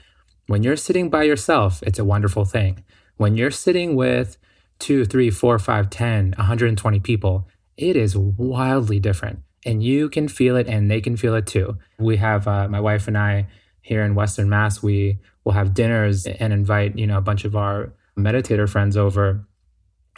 [0.47, 2.83] when you're sitting by yourself it's a wonderful thing.
[3.17, 4.37] When you're sitting with
[4.79, 7.47] two three four five ten 120 people
[7.77, 9.39] it is wildly different.
[9.65, 11.77] And you can feel it and they can feel it too.
[11.97, 13.47] We have uh, my wife and i
[13.81, 17.55] here in western mass we will have dinners and invite you know a bunch of
[17.55, 19.45] our meditator friends over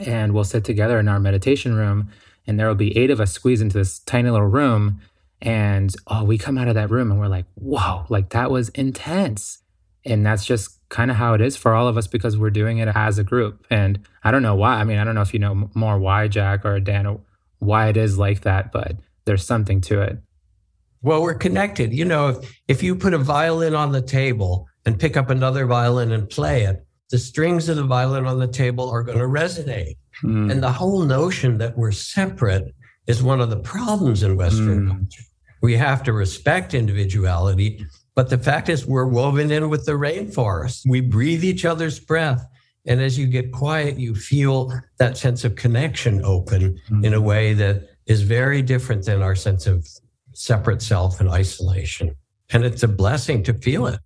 [0.05, 2.09] and we'll sit together in our meditation room
[2.45, 5.01] and there will be eight of us squeezed into this tiny little room.
[5.41, 8.69] And oh, we come out of that room and we're like, whoa, like that was
[8.69, 9.61] intense.
[10.05, 12.77] And that's just kind of how it is for all of us because we're doing
[12.77, 13.67] it as a group.
[13.69, 14.75] And I don't know why.
[14.75, 17.19] I mean, I don't know if you know more why, Jack or Dan,
[17.59, 18.93] why it is like that, but
[19.25, 20.17] there's something to it.
[21.01, 21.93] Well, we're connected.
[21.93, 25.65] You know, if, if you put a violin on the table and pick up another
[25.65, 29.25] violin and play it, the strings of the violin on the table are going to
[29.25, 29.97] resonate.
[30.23, 30.51] Mm.
[30.51, 32.73] And the whole notion that we're separate
[33.07, 34.89] is one of the problems in Western mm.
[34.89, 35.23] culture.
[35.61, 40.81] We have to respect individuality, but the fact is we're woven in with the rainforest.
[40.87, 42.45] We breathe each other's breath.
[42.85, 47.05] And as you get quiet, you feel that sense of connection open mm.
[47.05, 49.87] in a way that is very different than our sense of
[50.33, 52.15] separate self and isolation.
[52.51, 53.99] And it's a blessing to feel it.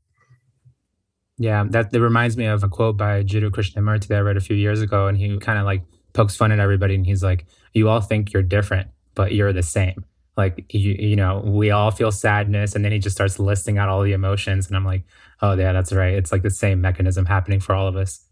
[1.42, 4.42] Yeah, that, that reminds me of a quote by Jiddu Krishnamurti that I read a
[4.42, 5.08] few years ago.
[5.08, 5.82] And he kind of like
[6.14, 9.64] pokes fun at everybody and he's like, You all think you're different, but you're the
[9.64, 10.06] same.
[10.38, 12.76] Like, you, you know, we all feel sadness.
[12.76, 14.68] And then he just starts listing out all the emotions.
[14.68, 15.04] And I'm like,
[15.42, 16.14] Oh, yeah, that's right.
[16.14, 18.24] It's like the same mechanism happening for all of us.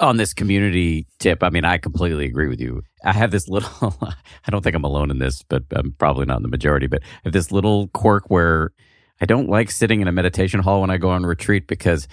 [0.00, 2.82] On this community tip, I mean, I completely agree with you.
[3.04, 6.38] I have this little, I don't think I'm alone in this, but I'm probably not
[6.38, 8.72] in the majority, but I have this little quirk where
[9.20, 12.08] I don't like sitting in a meditation hall when I go on retreat because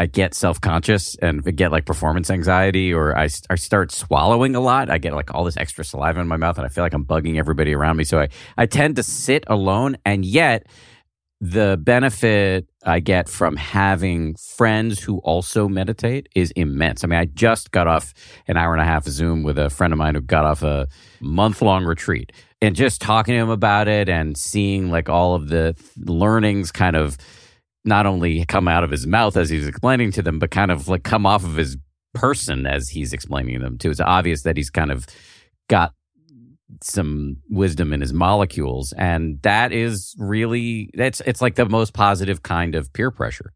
[0.00, 4.60] I get self conscious and get like performance anxiety, or I, I start swallowing a
[4.60, 4.88] lot.
[4.88, 7.04] I get like all this extra saliva in my mouth, and I feel like I'm
[7.04, 8.04] bugging everybody around me.
[8.04, 10.66] So I, I tend to sit alone, and yet
[11.40, 17.02] the benefit I get from having friends who also meditate is immense.
[17.02, 18.12] I mean, I just got off
[18.46, 20.86] an hour and a half Zoom with a friend of mine who got off a
[21.20, 25.48] month long retreat, and just talking to him about it and seeing like all of
[25.48, 25.74] the
[26.04, 27.16] learnings kind of
[27.86, 30.88] not only come out of his mouth as he's explaining to them, but kind of
[30.88, 31.78] like come off of his
[32.12, 33.90] person as he's explaining them too.
[33.90, 35.06] It's obvious that he's kind of
[35.70, 35.94] got
[36.82, 42.42] some wisdom in his molecules, and that is really that's it's like the most positive
[42.42, 43.52] kind of peer pressure.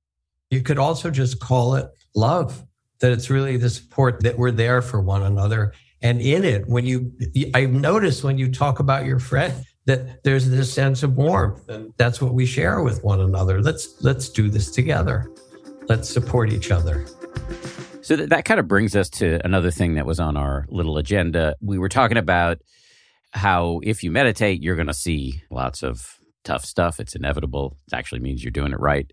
[0.50, 2.64] You could also just call it love.
[3.00, 5.74] That it's really the support that we're there for one another
[6.04, 7.12] And in it, when you,
[7.54, 11.94] I notice when you talk about your friend that there's this sense of warmth, and
[11.96, 13.62] that's what we share with one another.
[13.62, 15.30] Let's let's do this together.
[15.88, 17.06] Let's support each other.
[18.02, 20.98] So that, that kind of brings us to another thing that was on our little
[20.98, 21.56] agenda.
[21.62, 22.58] We were talking about
[23.34, 27.00] how if you meditate, you're going to see lots of tough stuff.
[27.00, 27.76] It's inevitable.
[27.88, 29.12] It actually means you're doing it right.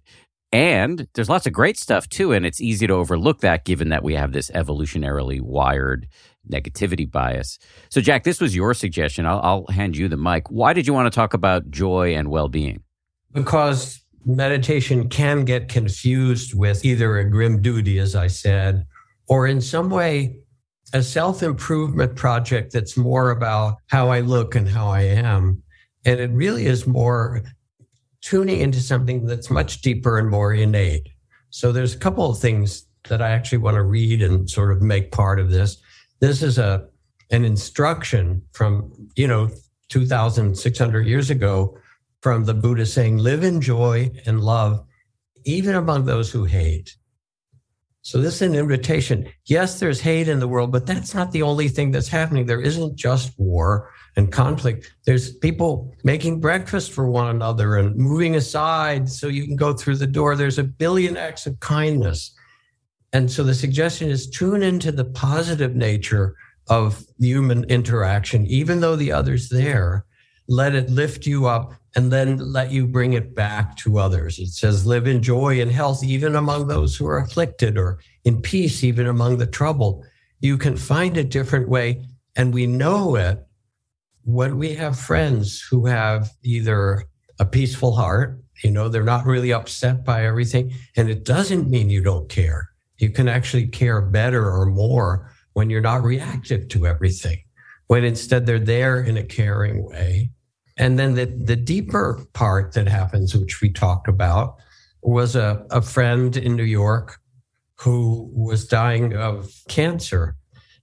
[0.54, 2.34] And there's lots of great stuff too.
[2.34, 6.08] And it's easy to overlook that given that we have this evolutionarily wired
[6.50, 7.58] negativity bias.
[7.90, 9.26] So, Jack, this was your suggestion.
[9.26, 10.50] I'll, I'll hand you the mic.
[10.50, 12.84] Why did you want to talk about joy and well being?
[13.32, 18.86] Because meditation can get confused with either a grim duty, as I said,
[19.28, 20.41] or in some way
[20.94, 25.62] a self improvement project that's more about how I look and how I am.
[26.06, 27.44] And it really is more
[28.22, 31.10] tuning into something that's much deeper and more innate.
[31.50, 34.82] So there's a couple of things that I actually want to read and sort of
[34.82, 35.78] make part of this.
[36.20, 36.88] This is a
[37.32, 39.50] an instruction from, you know,
[39.90, 41.78] 2600 years ago
[42.22, 44.86] from the Buddha saying live in joy and love
[45.46, 46.96] even among those who hate.
[48.04, 49.30] So this is an invitation.
[49.46, 52.46] Yes, there's hate in the world, but that's not the only thing that's happening.
[52.46, 54.92] There isn't just war and conflict.
[55.06, 59.98] There's people making breakfast for one another and moving aside so you can go through
[59.98, 60.36] the door.
[60.36, 62.34] There's a billion acts of kindness.
[63.14, 66.36] And so the suggestion is tune into the positive nature
[66.70, 70.06] of human interaction, even though the other's there.
[70.52, 74.38] Let it lift you up and then let you bring it back to others.
[74.38, 78.42] It says, live in joy and health, even among those who are afflicted, or in
[78.42, 80.04] peace, even among the troubled.
[80.42, 82.04] You can find a different way.
[82.36, 83.48] And we know it
[84.26, 87.06] when we have friends who have either
[87.40, 90.74] a peaceful heart, you know, they're not really upset by everything.
[90.98, 92.72] And it doesn't mean you don't care.
[92.98, 97.42] You can actually care better or more when you're not reactive to everything,
[97.88, 100.32] when instead they're there in a caring way
[100.82, 104.56] and then the, the deeper part that happens, which we talked about,
[105.04, 107.20] was a, a friend in New York
[107.76, 110.36] who was dying of cancer.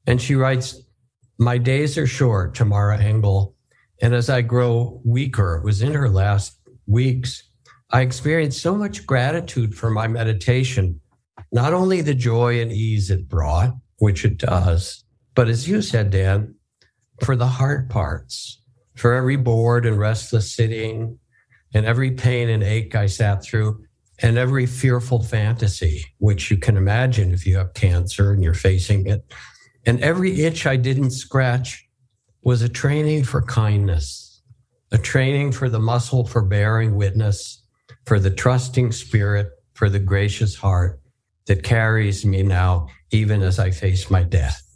[0.06, 0.80] And she writes,
[1.38, 3.56] My days are short, Tamara Engel.
[4.00, 6.56] And as I grow weaker, it was in her last
[6.86, 7.42] weeks,
[7.90, 11.00] I experienced so much gratitude for my meditation,
[11.50, 15.02] not only the joy and ease it brought, which it does,
[15.34, 16.54] but as you said, Dan,
[17.24, 18.62] for the hard parts,
[18.98, 21.18] for every bored and restless sitting,
[21.72, 23.84] and every pain and ache I sat through,
[24.20, 29.06] and every fearful fantasy, which you can imagine if you have cancer and you're facing
[29.06, 29.24] it,
[29.86, 31.88] and every itch I didn't scratch
[32.42, 34.42] was a training for kindness,
[34.90, 37.62] a training for the muscle for bearing witness,
[38.04, 41.00] for the trusting spirit, for the gracious heart
[41.46, 44.67] that carries me now, even as I face my death.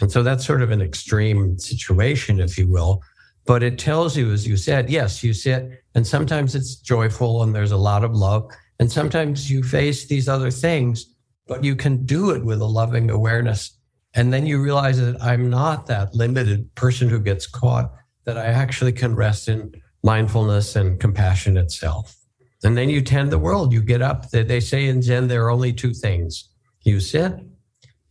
[0.00, 3.02] And so that's sort of an extreme situation, if you will.
[3.46, 7.54] But it tells you, as you said, yes, you sit, and sometimes it's joyful and
[7.54, 8.50] there's a lot of love.
[8.78, 11.14] And sometimes you face these other things,
[11.46, 13.78] but you can do it with a loving awareness.
[14.14, 17.92] And then you realize that I'm not that limited person who gets caught,
[18.24, 22.16] that I actually can rest in mindfulness and compassion itself.
[22.64, 23.72] And then you tend the world.
[23.72, 24.30] You get up.
[24.30, 26.48] They say in Zen, there are only two things
[26.82, 27.32] you sit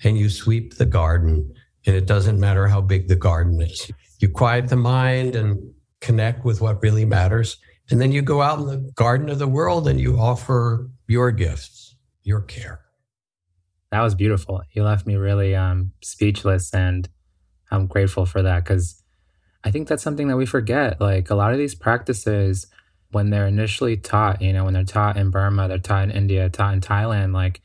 [0.03, 1.53] and you sweep the garden
[1.85, 3.91] and it doesn't matter how big the garden is.
[4.19, 7.57] You quiet the mind and connect with what really matters.
[7.89, 11.31] And then you go out in the garden of the world and you offer your
[11.31, 12.81] gifts, your care.
[13.91, 14.61] That was beautiful.
[14.71, 17.07] You left me really um, speechless, and
[17.71, 19.01] I'm grateful for that because
[19.63, 20.99] I think that's something that we forget.
[20.99, 22.67] Like a lot of these practices,
[23.11, 26.49] when they're initially taught, you know, when they're taught in Burma, they're taught in India,
[26.49, 27.61] taught in Thailand, like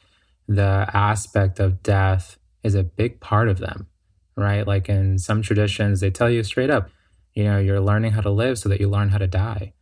[0.46, 3.86] the aspect of death is a big part of them
[4.40, 4.66] right?
[4.66, 6.90] Like in some traditions, they tell you straight up,
[7.34, 9.72] you know, you're learning how to live so that you learn how to die.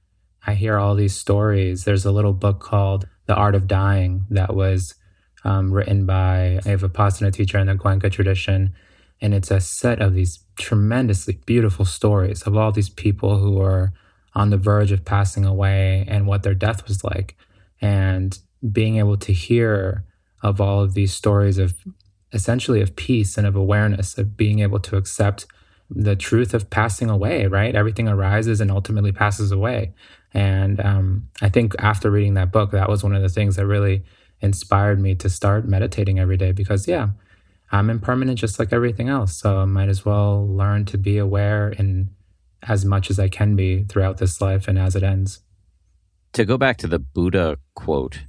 [0.47, 1.85] I hear all these stories.
[1.85, 4.95] There's a little book called The Art of Dying that was
[5.45, 8.75] um, written by a Vipassana teacher in the Goenka tradition.
[9.21, 13.93] And it's a set of these tremendously beautiful stories of all these people who are
[14.35, 17.37] on the verge of passing away and what their death was like.
[17.81, 18.39] And
[18.73, 20.05] being able to hear
[20.43, 21.75] of all of these stories of
[22.33, 25.47] essentially of peace and of awareness, of being able to accept
[25.91, 27.75] the truth of passing away, right?
[27.75, 29.93] Everything arises and ultimately passes away.
[30.35, 33.67] And um, I think after reading that book, that was one of the things that
[33.67, 34.05] really
[34.41, 37.09] inspired me to start meditating every day because, yeah,
[37.73, 39.37] I'm impermanent just like everything else.
[39.37, 42.11] So I might as well learn to be aware in
[42.63, 45.41] as much as I can be throughout this life and as it ends.
[46.35, 48.21] To go back to the Buddha quote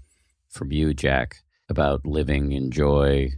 [0.49, 1.37] from you, Jack,
[1.67, 3.31] about living in joy,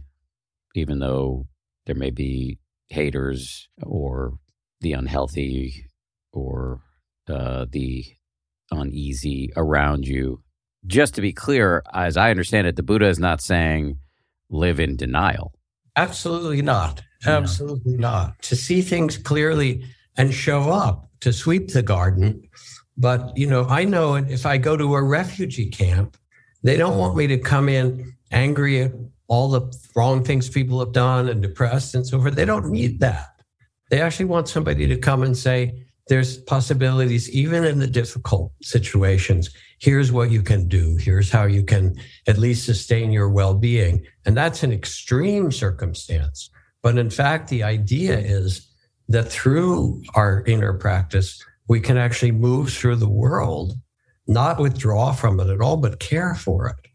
[0.74, 1.46] even though
[1.86, 2.58] there may be
[2.88, 4.34] haters or
[4.80, 5.86] the unhealthy
[6.32, 6.80] or
[7.28, 8.04] uh, the
[8.70, 10.42] uneasy around you.
[10.86, 13.98] Just to be clear, as I understand it, the Buddha is not saying
[14.50, 15.52] live in denial.
[15.96, 17.02] Absolutely not.
[17.24, 18.40] Absolutely not.
[18.42, 19.84] To see things clearly
[20.16, 22.42] and show up to sweep the garden.
[22.96, 26.16] But, you know, I know if I go to a refugee camp,
[26.62, 28.92] they don't want me to come in angry at
[29.32, 32.34] all the wrong things people have done and depressed and so forth.
[32.34, 33.40] They don't need that.
[33.88, 39.48] They actually want somebody to come and say, there's possibilities even in the difficult situations.
[39.78, 40.98] Here's what you can do.
[41.00, 44.04] Here's how you can at least sustain your well being.
[44.26, 46.50] And that's an extreme circumstance.
[46.82, 48.68] But in fact, the idea is
[49.08, 53.72] that through our inner practice, we can actually move through the world,
[54.26, 56.90] not withdraw from it at all, but care for it.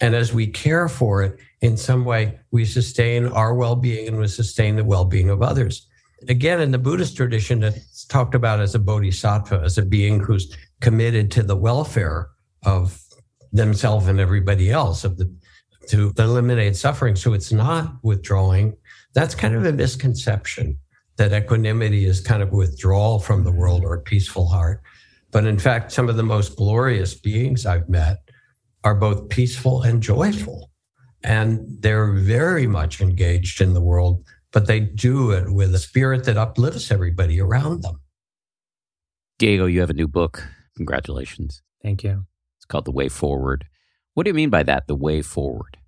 [0.00, 4.18] And as we care for it, in some way, we sustain our well being and
[4.18, 5.86] we sustain the well being of others.
[6.28, 10.54] Again, in the Buddhist tradition, it's talked about as a bodhisattva, as a being who's
[10.80, 12.28] committed to the welfare
[12.64, 13.00] of
[13.52, 15.32] themselves and everybody else, of the
[15.88, 17.16] to eliminate suffering.
[17.16, 18.76] So it's not withdrawing.
[19.14, 20.78] That's kind of a misconception
[21.16, 24.80] that equanimity is kind of withdrawal from the world or a peaceful heart.
[25.32, 28.18] But in fact, some of the most glorious beings I've met
[28.84, 30.71] are both peaceful and joyful.
[31.24, 36.24] And they're very much engaged in the world, but they do it with a spirit
[36.24, 38.00] that uplifts everybody around them.
[39.38, 40.46] Diego, you have a new book.
[40.76, 41.62] Congratulations.
[41.82, 42.26] Thank you.
[42.58, 43.66] It's called The Way Forward.
[44.14, 45.78] What do you mean by that, The Way Forward?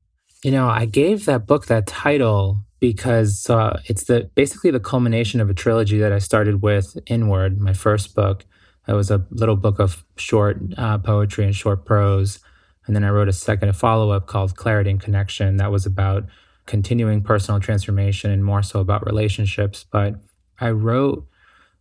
[0.43, 5.41] You know, I gave that book that title because uh, it's the basically the culmination
[5.41, 8.45] of a trilogy that I started with Inward, my first book.
[8.87, 12.41] It was a little book of short uh, poetry and short prose,
[12.87, 15.57] and then I wrote a second follow up called Clarity and Connection.
[15.57, 16.25] That was about
[16.67, 19.85] continuing personal transformation and more so about relationships.
[19.91, 20.15] But
[20.61, 21.27] I wrote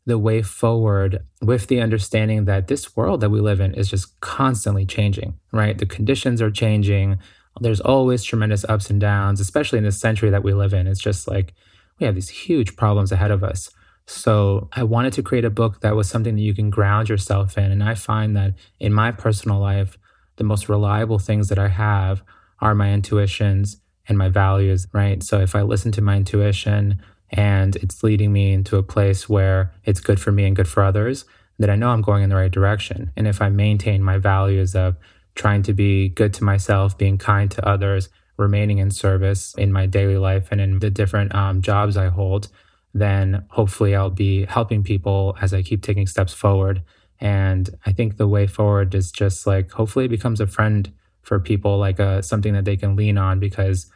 [0.05, 4.19] the way forward with the understanding that this world that we live in is just
[4.19, 5.77] constantly changing, right?
[5.77, 7.19] The conditions are changing
[7.61, 10.87] there's always tremendous ups and downs, especially in this century that we live in.
[10.87, 11.53] It's just like
[11.99, 13.69] we have these huge problems ahead of us.
[14.05, 17.57] So I wanted to create a book that was something that you can ground yourself
[17.57, 17.71] in.
[17.71, 19.97] And I find that in my personal life,
[20.37, 22.23] the most reliable things that I have
[22.59, 23.77] are my intuitions
[24.07, 25.21] and my values, right?
[25.23, 29.73] So if I listen to my intuition and it's leading me into a place where
[29.83, 31.25] it's good for me and good for others,
[31.59, 33.11] then I know I'm going in the right direction.
[33.15, 34.97] And if I maintain my values of
[35.35, 39.85] trying to be good to myself, being kind to others, remaining in service in my
[39.85, 42.49] daily life and in the different um, jobs I hold,
[42.93, 46.83] then hopefully I'll be helping people as I keep taking steps forward.
[47.23, 51.39] And I think the way forward is just like hopefully it becomes a friend for
[51.39, 53.89] people, like a, uh, something that they can lean on because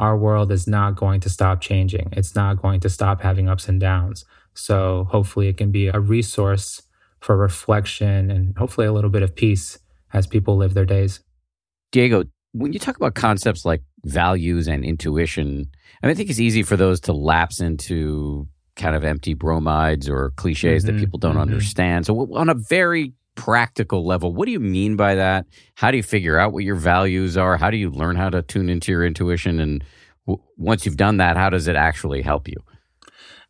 [0.00, 2.08] our world is not going to stop changing.
[2.10, 4.24] It's not going to stop having ups and downs.
[4.54, 6.82] So hopefully it can be a resource
[7.20, 9.78] for reflection and hopefully a little bit of peace
[10.12, 11.20] as people live their days.
[11.92, 15.68] Diego, when you talk about concepts like values and intuition,
[16.02, 20.08] I, mean, I think it's easy for those to lapse into kind of empty bromides
[20.08, 21.42] or cliches mm-hmm, that people don't mm-hmm.
[21.42, 22.06] understand.
[22.06, 25.46] So, on a very practical level, what do you mean by that?
[25.74, 27.56] How do you figure out what your values are?
[27.56, 29.60] How do you learn how to tune into your intuition?
[29.60, 29.84] And
[30.26, 32.56] w- once you've done that, how does it actually help you?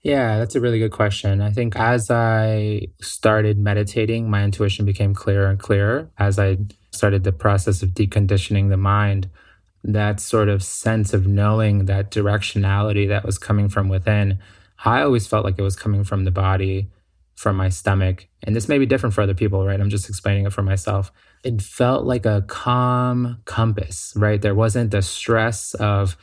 [0.02, 1.40] Yeah, that's a really good question.
[1.40, 6.10] I think as I started meditating, my intuition became clearer and clearer.
[6.18, 6.58] As I
[6.90, 9.30] started the process of deconditioning the mind,
[9.84, 14.38] that sort of sense of knowing that directionality that was coming from within,
[14.84, 16.90] I always felt like it was coming from the body,
[17.34, 18.26] from my stomach.
[18.42, 19.80] And this may be different for other people, right?
[19.80, 21.12] I'm just explaining it for myself.
[21.44, 24.40] It felt like a calm compass, right?
[24.40, 26.16] There wasn't the stress of,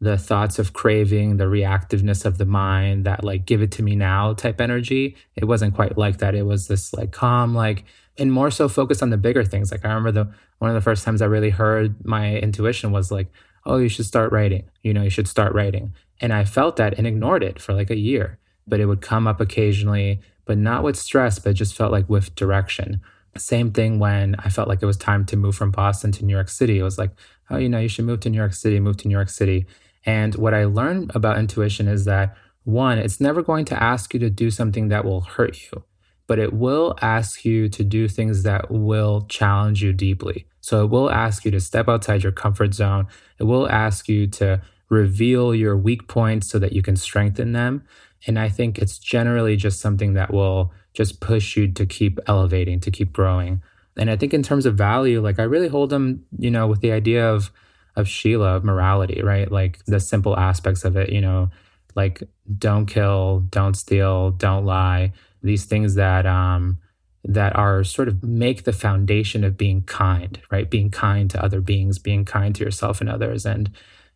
[0.00, 3.96] the thoughts of craving, the reactiveness of the mind, that like give it to me
[3.96, 5.16] now type energy.
[5.34, 6.34] It wasn't quite like that.
[6.34, 7.84] It was this like calm, like,
[8.18, 9.70] and more so focused on the bigger things.
[9.70, 13.10] Like I remember the one of the first times I really heard my intuition was
[13.10, 13.28] like,
[13.64, 14.64] oh, you should start writing.
[14.82, 15.94] You know, you should start writing.
[16.20, 18.38] And I felt that and ignored it for like a year.
[18.66, 22.34] But it would come up occasionally, but not with stress, but just felt like with
[22.34, 23.00] direction.
[23.36, 26.32] Same thing when I felt like it was time to move from Boston to New
[26.32, 26.78] York City.
[26.78, 27.10] It was like,
[27.50, 29.66] oh, you know, you should move to New York City, move to New York City.
[30.04, 34.20] And what I learned about intuition is that one, it's never going to ask you
[34.20, 35.84] to do something that will hurt you,
[36.26, 40.46] but it will ask you to do things that will challenge you deeply.
[40.60, 43.06] So it will ask you to step outside your comfort zone.
[43.38, 47.84] It will ask you to reveal your weak points so that you can strengthen them.
[48.26, 52.80] And I think it's generally just something that will just push you to keep elevating,
[52.80, 53.62] to keep growing.
[53.96, 56.80] And I think in terms of value, like I really hold them, you know, with
[56.80, 57.50] the idea of
[57.96, 59.50] of sila, of morality, right?
[59.50, 61.50] Like the simple aspects of it, you know,
[61.94, 62.22] like
[62.58, 65.12] don't kill, don't steal, don't lie.
[65.42, 66.78] These things that um,
[67.24, 70.70] that are sort of make the foundation of being kind, right?
[70.70, 73.70] Being kind to other beings, being kind to yourself and others, and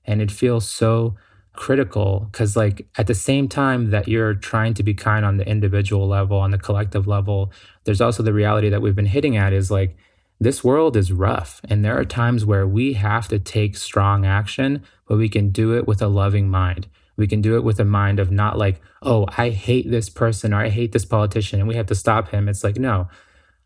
[0.05, 1.17] and it feels so
[1.53, 5.47] critical because like at the same time that you're trying to be kind on the
[5.47, 7.53] individual level on the collective level
[7.85, 9.97] there's also the reality that we've been hitting at is like
[10.41, 11.61] this world is rough.
[11.69, 15.77] And there are times where we have to take strong action but we can do
[15.77, 16.87] it with a loving mind.
[17.17, 20.55] We can do it with a mind of not like oh i hate this person
[20.55, 22.49] or i hate this politician and we have to stop him.
[22.49, 23.09] It's like no.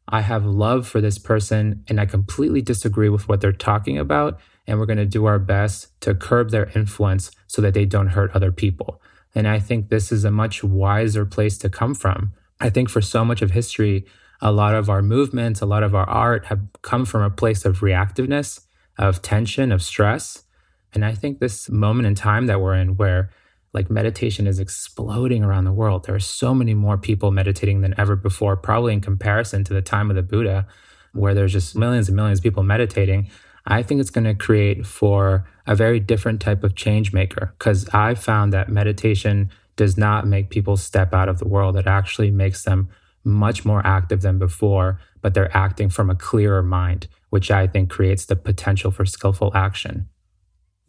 [0.09, 4.41] I have love for this person and i completely disagree with what they're talking about
[4.67, 8.09] and we're going to do our best to curb their influence so that they don't
[8.09, 9.01] hurt other people
[9.35, 13.01] and i think this is a much wiser place to come from i think for
[13.01, 14.05] so much of history
[14.45, 17.65] a lot of our movements, a lot of our art have come from a place
[17.65, 18.61] of reactiveness,
[18.99, 20.45] of tension, of stress.
[20.93, 23.31] And I think this moment in time that we're in, where
[23.73, 27.95] like meditation is exploding around the world, there are so many more people meditating than
[27.99, 30.67] ever before, probably in comparison to the time of the Buddha,
[31.12, 33.31] where there's just millions and millions of people meditating.
[33.67, 37.89] I think it's going to create for a very different type of change maker because
[37.91, 41.77] I found that meditation does not make people step out of the world.
[41.77, 42.89] It actually makes them
[43.25, 47.91] much more active than before, but they're acting from a clearer mind, which I think
[47.91, 50.09] creates the potential for skillful action.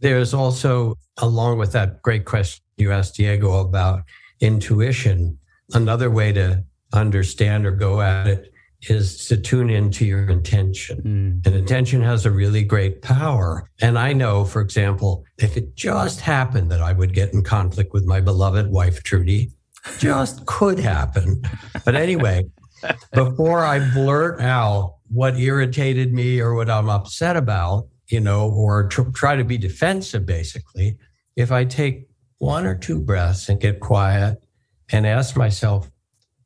[0.02, 4.04] There's also, along with that great question you asked Diego about
[4.42, 5.40] intuition,
[5.74, 8.52] another way to understand or go at it
[8.90, 11.02] is to tune into your intention.
[11.02, 11.46] Mm.
[11.46, 13.70] And intention has a really great power.
[13.82, 17.94] And I know, for example, if it just happened that I would get in conflict
[17.94, 19.52] with my beloved wife, Trudy,
[20.00, 21.42] just could happen.
[21.84, 22.46] But anyway,
[23.14, 28.88] before I blurt out what irritated me or what I'm upset about, you know, or
[28.88, 30.98] tr- try to be defensive, basically,
[31.36, 32.08] if I take
[32.38, 34.44] one or two breaths and get quiet
[34.92, 35.90] and ask myself,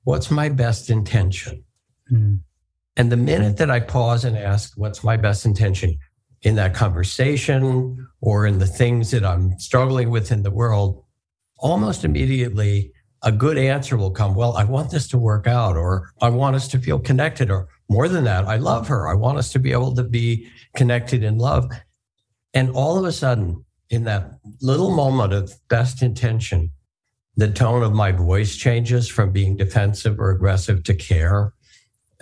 [0.04, 1.64] what's my best intention?
[2.12, 2.40] Mm.
[2.98, 5.98] And the minute that I pause and ask, what's my best intention
[6.42, 11.04] in that conversation or in the things that I'm struggling with in the world,
[11.58, 12.92] almost immediately
[13.22, 14.34] a good answer will come.
[14.34, 17.68] Well, I want this to work out, or I want us to feel connected, or
[17.90, 19.10] more than that, I love her.
[19.10, 21.70] I want us to be able to be connected in love.
[22.54, 24.32] And all of a sudden, in that
[24.62, 26.72] little moment of best intention,
[27.36, 31.54] the tone of my voice changes from being defensive or aggressive to care.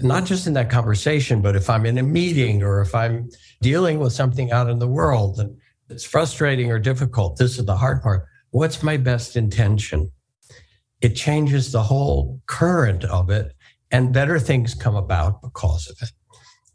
[0.01, 3.29] Not just in that conversation, but if I'm in a meeting or if I'm
[3.61, 5.57] dealing with something out in the world and
[5.89, 8.25] it's frustrating or difficult, this is the hard part.
[8.51, 10.11] What's my best intention?
[11.01, 13.53] it changes the whole current of it
[13.91, 16.11] and better things come about because of it.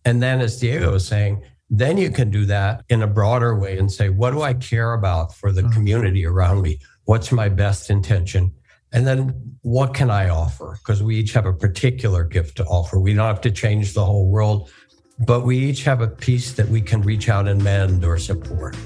[0.05, 3.79] And then, as Diego was saying, then you can do that in a broader way
[3.79, 5.73] and say, what do I care about for the mm-hmm.
[5.73, 6.79] community around me?
[7.05, 8.53] What's my best intention?
[8.93, 10.79] And then what can I offer?
[10.79, 13.01] Because we each have a particular gift to offer.
[13.01, 14.71] We don't have to change the whole world,
[15.19, 18.77] but we each have a piece that we can reach out and mend or support.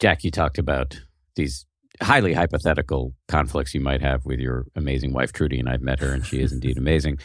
[0.00, 1.00] Jack, you talked about
[1.36, 1.66] these
[2.02, 6.12] highly hypothetical conflicts you might have with your amazing wife Trudy, and I've met her,
[6.12, 7.18] and she is indeed amazing.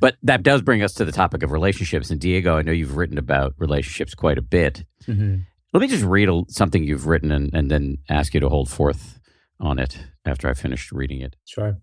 [0.00, 2.10] But that does bring us to the topic of relationships.
[2.10, 4.84] And Diego, I know you've written about relationships quite a bit.
[5.06, 5.36] Mm-hmm.
[5.72, 8.70] Let me just read a, something you've written and, and then ask you to hold
[8.70, 9.18] forth
[9.60, 11.36] on it after I finished reading it.
[11.44, 11.78] Sure.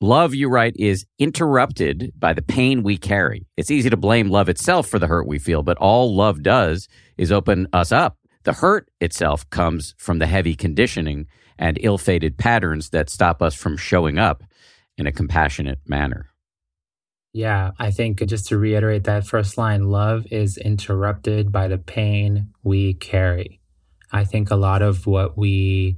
[0.00, 3.46] Love, you write, is interrupted by the pain we carry.
[3.56, 6.86] It's easy to blame love itself for the hurt we feel, but all love does
[7.16, 8.18] is open us up.
[8.44, 11.26] The hurt itself comes from the heavy conditioning
[11.58, 14.44] and ill fated patterns that stop us from showing up
[14.98, 16.26] in a compassionate manner.
[17.32, 22.48] Yeah, I think just to reiterate that first line love is interrupted by the pain
[22.62, 23.60] we carry.
[24.12, 25.96] I think a lot of what we,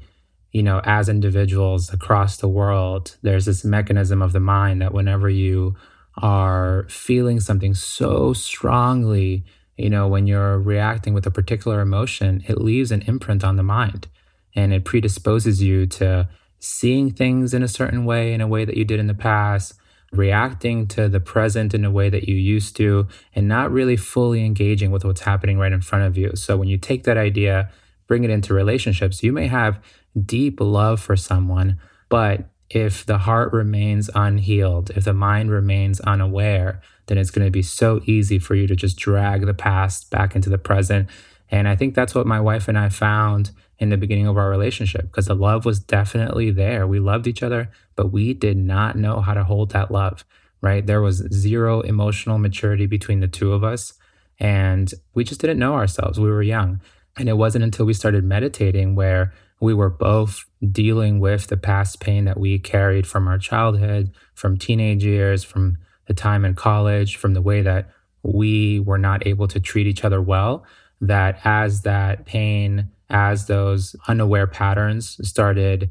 [0.52, 5.28] you know, as individuals across the world, there's this mechanism of the mind that whenever
[5.28, 5.76] you
[6.16, 9.44] are feeling something so strongly,
[9.76, 13.62] you know, when you're reacting with a particular emotion, it leaves an imprint on the
[13.62, 14.08] mind
[14.54, 16.28] and it predisposes you to
[16.58, 19.74] seeing things in a certain way, in a way that you did in the past,
[20.12, 24.44] reacting to the present in a way that you used to, and not really fully
[24.44, 26.32] engaging with what's happening right in front of you.
[26.34, 27.70] So when you take that idea,
[28.08, 29.80] bring it into relationships, you may have
[30.24, 31.78] deep love for someone,
[32.08, 37.50] but if the heart remains unhealed, if the mind remains unaware, then it's going to
[37.50, 41.08] be so easy for you to just drag the past back into the present.
[41.50, 44.50] And I think that's what my wife and I found in the beginning of our
[44.50, 46.86] relationship because the love was definitely there.
[46.86, 50.24] We loved each other, but we did not know how to hold that love,
[50.60, 50.84] right?
[50.84, 53.94] There was zero emotional maturity between the two of us.
[54.38, 56.20] And we just didn't know ourselves.
[56.20, 56.80] We were young.
[57.16, 62.00] And it wasn't until we started meditating where we were both dealing with the past
[62.00, 67.16] pain that we carried from our childhood, from teenage years, from the time in college,
[67.16, 67.90] from the way that
[68.22, 70.64] we were not able to treat each other well.
[71.00, 75.90] That as that pain, as those unaware patterns started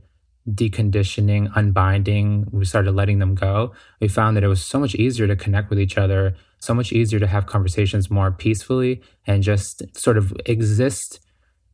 [0.50, 5.28] deconditioning, unbinding, we started letting them go, we found that it was so much easier
[5.28, 9.84] to connect with each other, so much easier to have conversations more peacefully and just
[9.98, 11.20] sort of exist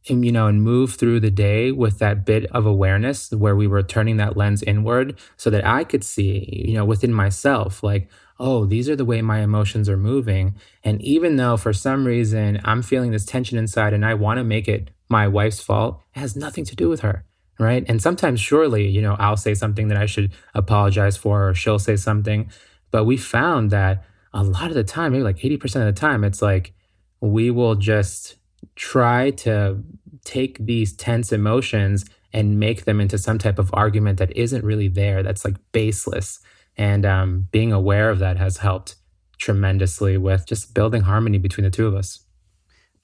[0.05, 3.83] you know, and move through the day with that bit of awareness where we were
[3.83, 8.65] turning that lens inward so that I could see, you know, within myself, like, oh,
[8.65, 10.55] these are the way my emotions are moving.
[10.83, 14.43] And even though for some reason I'm feeling this tension inside and I want to
[14.43, 17.25] make it my wife's fault, it has nothing to do with her.
[17.59, 17.85] Right.
[17.87, 21.77] And sometimes, surely, you know, I'll say something that I should apologize for, or she'll
[21.77, 22.49] say something.
[22.89, 26.23] But we found that a lot of the time, maybe like 80% of the time,
[26.23, 26.73] it's like
[27.21, 28.37] we will just
[28.75, 29.83] try to
[30.25, 34.87] take these tense emotions and make them into some type of argument that isn't really
[34.87, 36.39] there, that's like baseless.
[36.75, 38.95] And um, being aware of that has helped
[39.37, 42.25] tremendously with just building harmony between the two of us.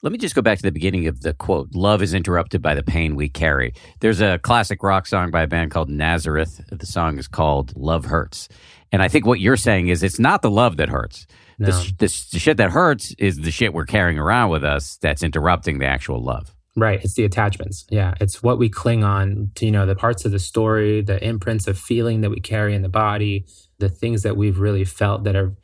[0.02, 2.74] Let me just go back to the beginning of the quote Love is interrupted by
[2.74, 3.74] the pain we carry.
[4.00, 6.64] There's a classic rock song by a band called Nazareth.
[6.70, 8.48] The song is called Love Hurts.
[8.92, 11.26] And I think what you're saying is it's not the love that hurts.
[11.60, 11.70] No.
[11.70, 15.22] The, the, the shit that hurts is the shit we're carrying around with us that's
[15.22, 16.56] interrupting the actual love.
[16.74, 17.04] Right.
[17.04, 17.84] It's the attachments.
[17.90, 18.14] Yeah.
[18.18, 21.66] It's what we cling on to, you know, the parts of the story, the imprints
[21.68, 23.44] of feeling that we carry in the body,
[23.78, 25.54] the things that we've really felt that are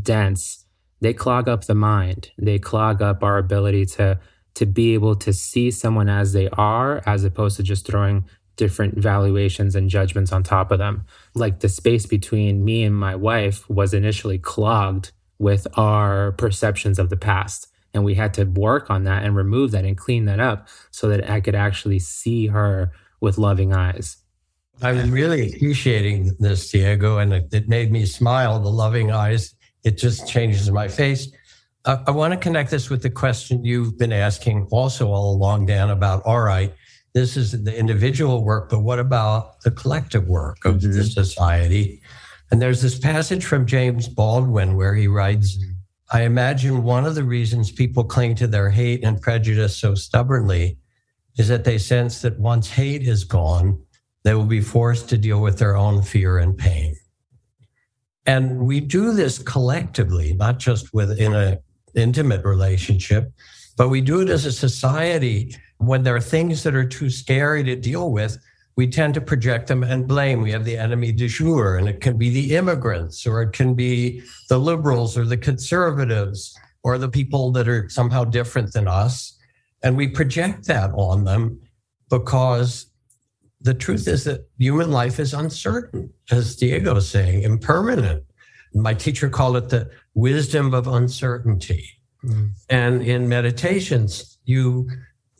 [0.00, 0.64] dense.
[1.02, 2.30] They clog up the mind.
[2.38, 4.18] They clog up our ability to
[4.54, 8.24] to be able to see someone as they are, as opposed to just throwing
[8.56, 11.04] different valuations and judgments on top of them.
[11.34, 15.10] Like the space between me and my wife was initially clogged
[15.42, 17.66] with our perceptions of the past.
[17.92, 21.08] And we had to work on that and remove that and clean that up so
[21.08, 24.16] that I could actually see her with loving eyes.
[24.80, 28.60] I'm really appreciating this, Diego, and it, it made me smile.
[28.60, 31.28] The loving eyes, it just changes my face.
[31.84, 35.66] I, I want to connect this with the question you've been asking also all along,
[35.66, 36.72] Dan, about all right,
[37.14, 40.92] this is the individual work, but what about the collective work of mm-hmm.
[40.92, 42.01] the society?
[42.52, 45.58] And there's this passage from James Baldwin where he writes,
[46.12, 50.76] I imagine one of the reasons people cling to their hate and prejudice so stubbornly
[51.38, 53.80] is that they sense that once hate is gone,
[54.22, 56.94] they will be forced to deal with their own fear and pain.
[58.26, 61.58] And we do this collectively, not just within an
[61.94, 63.32] intimate relationship,
[63.78, 67.64] but we do it as a society when there are things that are too scary
[67.64, 68.36] to deal with
[68.76, 70.40] we tend to project them and blame.
[70.40, 73.74] We have the enemy du jour, and it can be the immigrants, or it can
[73.74, 79.38] be the liberals, or the conservatives, or the people that are somehow different than us.
[79.82, 81.60] And we project that on them
[82.08, 82.86] because
[83.60, 88.24] the truth is that human life is uncertain, as Diego was saying, impermanent.
[88.74, 91.88] My teacher called it the wisdom of uncertainty.
[92.24, 92.50] Mm.
[92.70, 94.88] And in meditations, you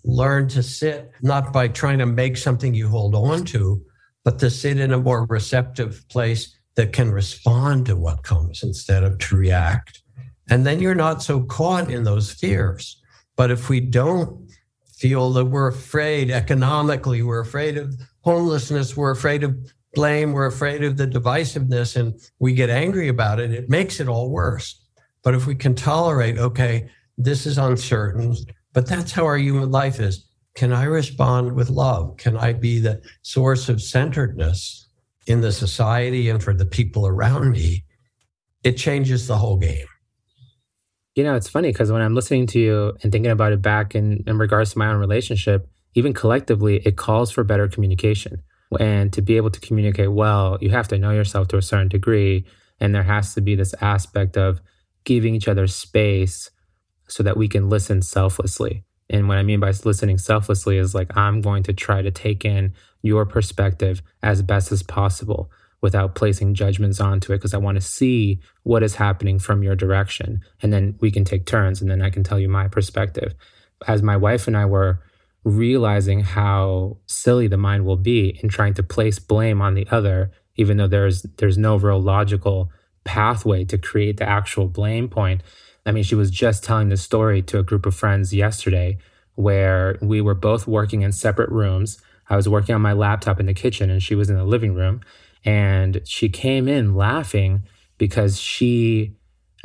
[0.05, 3.83] learn to sit not by trying to make something you hold on to,
[4.25, 9.05] but to sit in a more receptive place that can respond to what comes instead
[9.05, 10.03] of to react.
[10.49, 13.01] And then you're not so caught in those fears.
[13.37, 14.51] But if we don't
[14.97, 19.57] feel that we're afraid economically, we're afraid of homelessness, we're afraid of
[19.95, 24.09] blame, we're afraid of the divisiveness, and we get angry about it, it makes it
[24.09, 24.81] all worse.
[25.23, 26.89] But if we can tolerate, okay,
[27.19, 28.37] this is uncertain,
[28.73, 30.27] but that's how our human life is.
[30.55, 32.17] Can I respond with love?
[32.19, 34.89] Can I be the source of centeredness
[35.27, 37.85] in the society and for the people around me?
[38.65, 39.87] It changes the whole game.
[41.15, 43.95] You know, it's funny because when I'm listening to you and thinking about it back
[43.95, 48.43] in, in regards to my own relationship, even collectively, it calls for better communication.
[48.81, 51.89] And to be able to communicate well, you have to know yourself to a certain
[51.89, 52.47] degree.
[52.81, 54.63] And there has to be this aspect of
[55.05, 56.51] giving each other space
[57.07, 58.85] so that we can listen selflessly.
[59.11, 62.45] And what I mean by listening selflessly is like, I'm going to try to take
[62.45, 62.73] in
[63.03, 65.51] your perspective as best as possible
[65.83, 69.75] without placing judgments onto it because I want to see what is happening from your
[69.75, 70.41] direction.
[70.63, 73.35] And then we can take turns and then I can tell you my perspective.
[73.87, 75.03] As my wife and I were
[75.45, 80.31] realizing how silly the mind will be in trying to place blame on the other,
[80.57, 82.71] even though there's there's no real logical
[83.05, 85.43] pathway to create the actual blame point
[85.85, 88.99] I mean, she was just telling this story to a group of friends yesterday
[89.35, 91.99] where we were both working in separate rooms.
[92.29, 94.75] I was working on my laptop in the kitchen and she was in the living
[94.75, 95.01] room.
[95.45, 97.63] And she came in laughing
[97.99, 99.17] because she,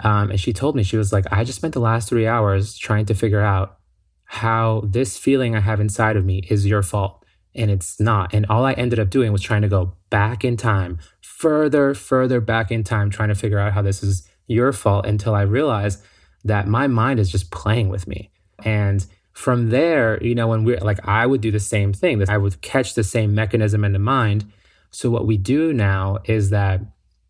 [0.04, 2.78] um, and she told me, she was like, I just spent the last three hours
[2.78, 3.78] trying to figure out
[4.26, 7.24] how this feeling I have inside of me is your fault.
[7.58, 8.34] and it's not.
[8.34, 12.40] And all I ended up doing was trying to go back in time, further, further
[12.40, 16.02] back in time, trying to figure out how this is your fault until I realized
[16.44, 18.32] that my mind is just playing with me.
[18.64, 22.30] And from there, you know, when we're like, I would do the same thing, that
[22.30, 24.52] I would catch the same mechanism in the mind.
[24.90, 26.82] So, what we do now is that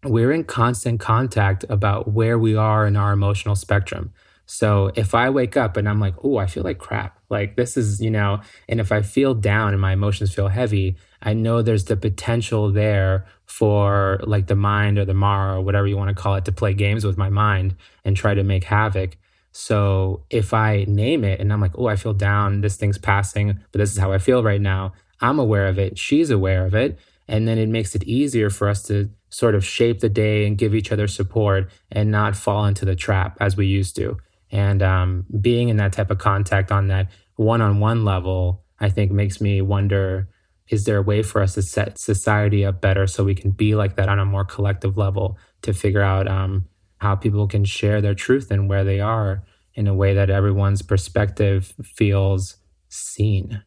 [0.04, 4.14] we're in constant contact about where we are in our emotional spectrum.
[4.46, 7.76] So if I wake up and I'm like, oh, I feel like crap, like this
[7.76, 8.40] is, you know,
[8.70, 12.72] and if I feel down and my emotions feel heavy, I know there's the potential
[12.72, 16.46] there for like the mind or the Mara or whatever you want to call it
[16.46, 19.18] to play games with my mind and try to make havoc.
[19.52, 23.60] So if I name it and I'm like, oh, I feel down, this thing's passing,
[23.72, 26.76] but this is how I feel right now, I'm aware of it, she's aware of
[26.76, 27.00] it.
[27.28, 30.58] And then it makes it easier for us to sort of shape the day and
[30.58, 34.18] give each other support and not fall into the trap as we used to.
[34.52, 38.90] And um, being in that type of contact on that one on one level, I
[38.90, 40.30] think makes me wonder
[40.70, 43.76] is there a way for us to set society up better so we can be
[43.76, 46.66] like that on a more collective level to figure out um,
[46.98, 49.44] how people can share their truth and where they are
[49.74, 52.58] in a way that everyone's perspective feels
[52.90, 53.64] seen?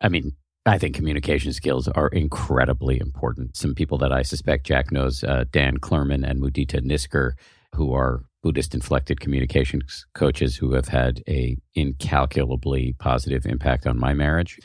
[0.00, 0.32] I mean,
[0.66, 3.56] I think communication skills are incredibly important.
[3.56, 7.32] Some people that I suspect Jack knows, uh, Dan Clurman and Mudita Nisker,
[7.74, 14.14] who are Buddhist inflected communications coaches who have had a incalculably positive impact on my
[14.14, 14.58] marriage.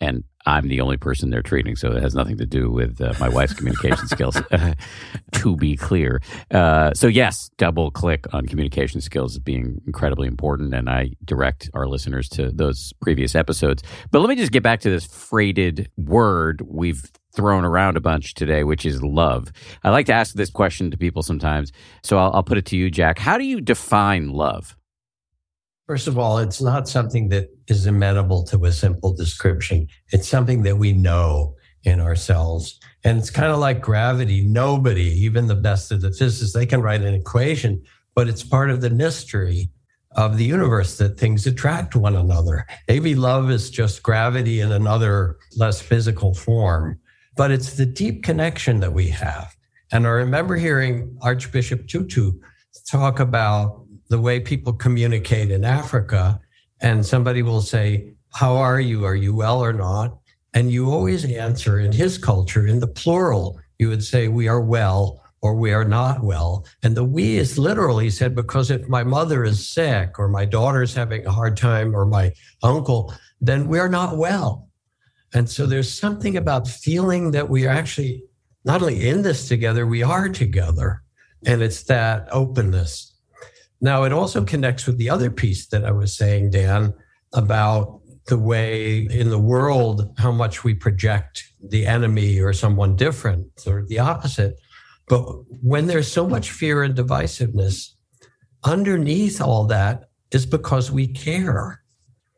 [0.00, 3.12] And I'm the only person they're treating, so it has nothing to do with uh,
[3.20, 4.40] my wife's communication skills.
[5.32, 6.22] to be clear,
[6.52, 11.86] uh, so yes, double click on communication skills being incredibly important, and I direct our
[11.86, 13.82] listeners to those previous episodes.
[14.10, 18.34] But let me just get back to this freighted word we've thrown around a bunch
[18.34, 19.52] today, which is love.
[19.84, 21.72] I like to ask this question to people sometimes.
[22.02, 23.18] So I'll, I'll put it to you, Jack.
[23.18, 24.77] How do you define love?
[25.88, 29.88] First of all, it's not something that is amenable to a simple description.
[30.12, 32.78] It's something that we know in ourselves.
[33.02, 34.46] And it's kind of like gravity.
[34.46, 37.82] Nobody, even the best of the physicists, they can write an equation,
[38.14, 39.70] but it's part of the mystery
[40.12, 42.66] of the universe that things attract one another.
[42.86, 47.00] Maybe love is just gravity in another less physical form
[47.38, 49.56] but it's the deep connection that we have.
[49.92, 52.32] And I remember hearing Archbishop Tutu
[52.90, 56.40] talk about the way people communicate in Africa.
[56.80, 59.04] And somebody will say, How are you?
[59.04, 60.18] Are you well or not?
[60.54, 63.60] And you always answer in his culture in the plural.
[63.78, 66.66] You would say, We are well or we are not well.
[66.82, 70.94] And the we is literally said, because if my mother is sick or my daughter's
[70.94, 72.32] having a hard time or my
[72.62, 74.68] uncle, then we're not well.
[75.34, 78.24] And so there's something about feeling that we are actually
[78.64, 81.02] not only in this together, we are together.
[81.46, 83.07] And it's that openness.
[83.80, 86.94] Now, it also connects with the other piece that I was saying, Dan,
[87.32, 93.48] about the way in the world, how much we project the enemy or someone different
[93.66, 94.56] or the opposite.
[95.08, 95.22] But
[95.62, 97.90] when there's so much fear and divisiveness,
[98.64, 101.82] underneath all that is because we care.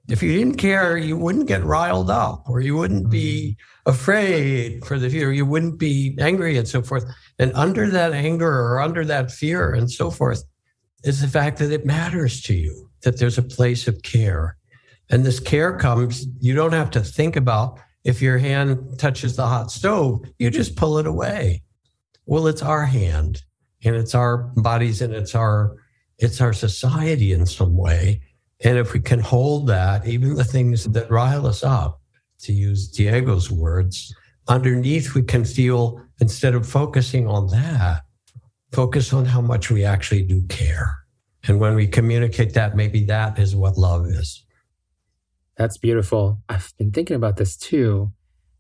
[0.08, 3.90] If you didn't care, you wouldn't get riled up or you wouldn't be mm-hmm.
[3.90, 5.32] afraid for the future.
[5.32, 7.04] You wouldn't be angry and so forth.
[7.38, 10.44] And under that anger or under that fear and so forth
[11.04, 14.56] is the fact that it matters to you, that there's a place of care.
[15.10, 19.46] And this care comes, you don't have to think about if your hand touches the
[19.46, 21.62] hot stove, you just pull it away.
[22.26, 23.42] Well, it's our hand
[23.84, 25.76] and it's our bodies and it's our
[26.18, 28.20] it's our society in some way
[28.62, 32.00] and if we can hold that, even the things that rile us up,
[32.40, 34.14] to use Diego's words,
[34.48, 38.02] underneath we can feel, instead of focusing on that,
[38.72, 40.96] focus on how much we actually do care.
[41.46, 44.44] And when we communicate that, maybe that is what love is.
[45.56, 46.42] That's beautiful.
[46.48, 48.12] I've been thinking about this too.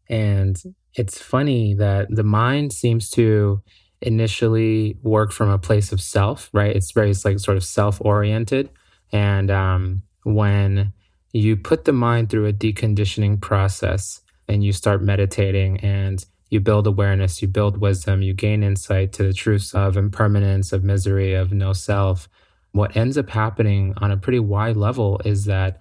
[0.08, 0.60] And
[0.94, 3.62] it's funny that the mind seems to
[4.02, 6.74] initially work from a place of self, right?
[6.74, 8.70] It's very it's like sort of self oriented.
[9.12, 10.92] And um, when
[11.32, 16.86] you put the mind through a deconditioning process and you start meditating and you build
[16.86, 21.52] awareness, you build wisdom, you gain insight to the truths of impermanence, of misery, of
[21.52, 22.28] no self,
[22.72, 25.80] what ends up happening on a pretty wide level is that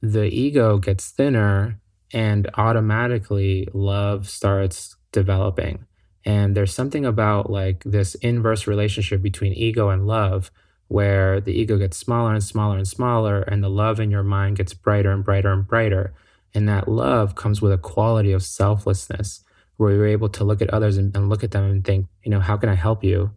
[0.00, 1.80] the ego gets thinner
[2.12, 5.86] and automatically love starts developing.
[6.24, 10.50] And there's something about like this inverse relationship between ego and love
[10.88, 14.56] where the ego gets smaller and smaller and smaller, and the love in your mind
[14.56, 16.14] gets brighter and brighter and brighter.
[16.52, 19.42] And that love comes with a quality of selflessness
[19.76, 22.30] where you're able to look at others and, and look at them and think, you
[22.30, 23.30] know, how can I help you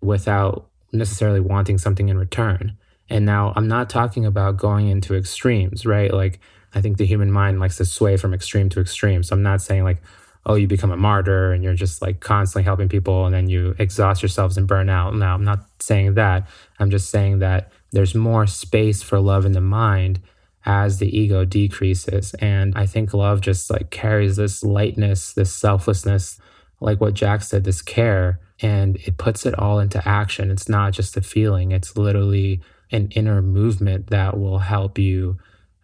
[0.00, 2.76] without necessarily wanting something in return?
[3.08, 6.12] And now I'm not talking about going into extremes, right?
[6.12, 6.40] Like
[6.74, 9.22] I think the human mind likes to sway from extreme to extreme.
[9.22, 10.02] So I'm not saying like,
[10.44, 13.74] oh, you become a martyr and you're just like constantly helping people and then you
[13.78, 15.14] exhaust yourselves and burn out.
[15.14, 16.48] No, I'm not saying that.
[16.78, 20.20] I'm just saying that there's more space for love in the mind
[20.68, 22.34] as the ego decreases.
[22.34, 26.38] And I think love just like carries this lightness, this selflessness,
[26.78, 30.50] like what Jack said, this care, and it puts it all into action.
[30.50, 32.60] It's not just a feeling, it's literally
[32.92, 35.38] an inner movement that will help you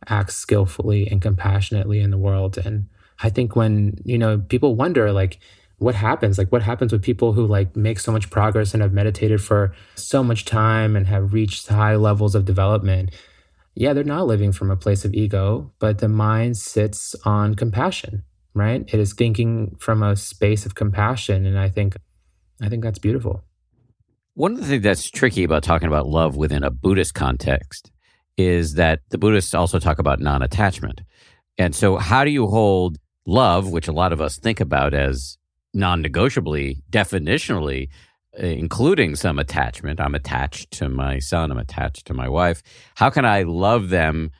[0.09, 2.59] act skillfully and compassionately in the world.
[2.59, 2.87] And
[3.22, 5.39] I think when, you know, people wonder like
[5.78, 6.37] what happens?
[6.37, 9.74] Like what happens with people who like make so much progress and have meditated for
[9.95, 13.11] so much time and have reached high levels of development?
[13.75, 18.22] Yeah, they're not living from a place of ego, but the mind sits on compassion,
[18.55, 18.85] right?
[18.87, 21.97] It is thinking from a space of compassion and I think
[22.62, 23.43] I think that's beautiful.
[24.35, 27.91] One of the things that's tricky about talking about love within a Buddhist context
[28.37, 31.03] is that the Buddhists also talk about non-attachment.
[31.59, 35.39] And so how do you hold love, which a lot of us think about as
[35.72, 37.89] non negotiably, definitionally,
[38.37, 40.01] including some attachment.
[40.01, 42.62] I'm attached to my son, I'm attached to my wife.
[42.97, 44.30] How can I love them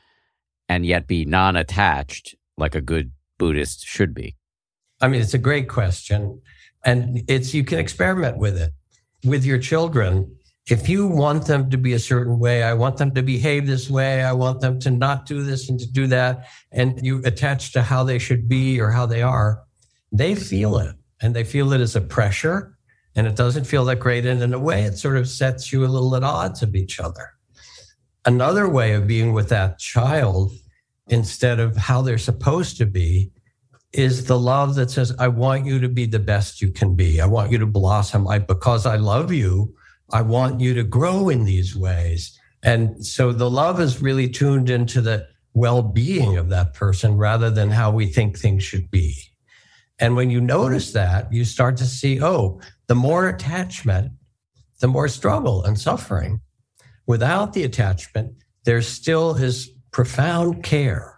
[0.67, 4.35] and yet be non attached like a good Buddhist should be?
[5.01, 6.41] I mean, it's a great question.
[6.83, 8.71] And it's you can experiment with it
[9.23, 10.35] with your children
[10.69, 13.89] if you want them to be a certain way, I want them to behave this
[13.89, 17.71] way, I want them to not do this and to do that, and you attach
[17.73, 19.61] to how they should be or how they are,
[20.11, 22.74] they feel it and they feel it as a pressure
[23.15, 24.25] and it doesn't feel that great.
[24.25, 26.99] And in a way, it sort of sets you a little at odds of each
[26.99, 27.31] other.
[28.25, 30.51] Another way of being with that child
[31.07, 33.31] instead of how they're supposed to be
[33.93, 37.21] is the love that says, I want you to be the best you can be.
[37.21, 38.27] I want you to blossom.
[38.27, 39.73] I, because I love you,
[40.11, 42.37] I want you to grow in these ways.
[42.61, 47.49] And so the love is really tuned into the well being of that person rather
[47.49, 49.15] than how we think things should be.
[49.99, 54.11] And when you notice that, you start to see, oh, the more attachment,
[54.79, 56.41] the more struggle and suffering.
[57.07, 58.33] Without the attachment,
[58.65, 61.17] there still is profound care,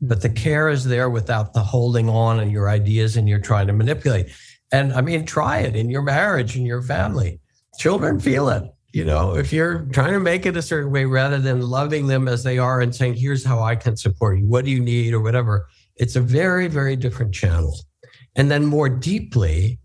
[0.00, 0.42] but the mm-hmm.
[0.42, 4.28] care is there without the holding on and your ideas and you're trying to manipulate.
[4.70, 7.40] And I mean, try it in your marriage, in your family
[7.78, 8.64] children feel it.
[8.92, 12.28] You know, if you're trying to make it a certain way rather than loving them
[12.28, 15.14] as they are and saying, here's how I can support you, what do you need,
[15.14, 17.74] or whatever, it's a very, very different channel.
[18.36, 19.78] And then more deeply,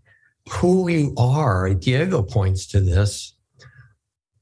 [0.50, 3.34] who you are, Diego points to this.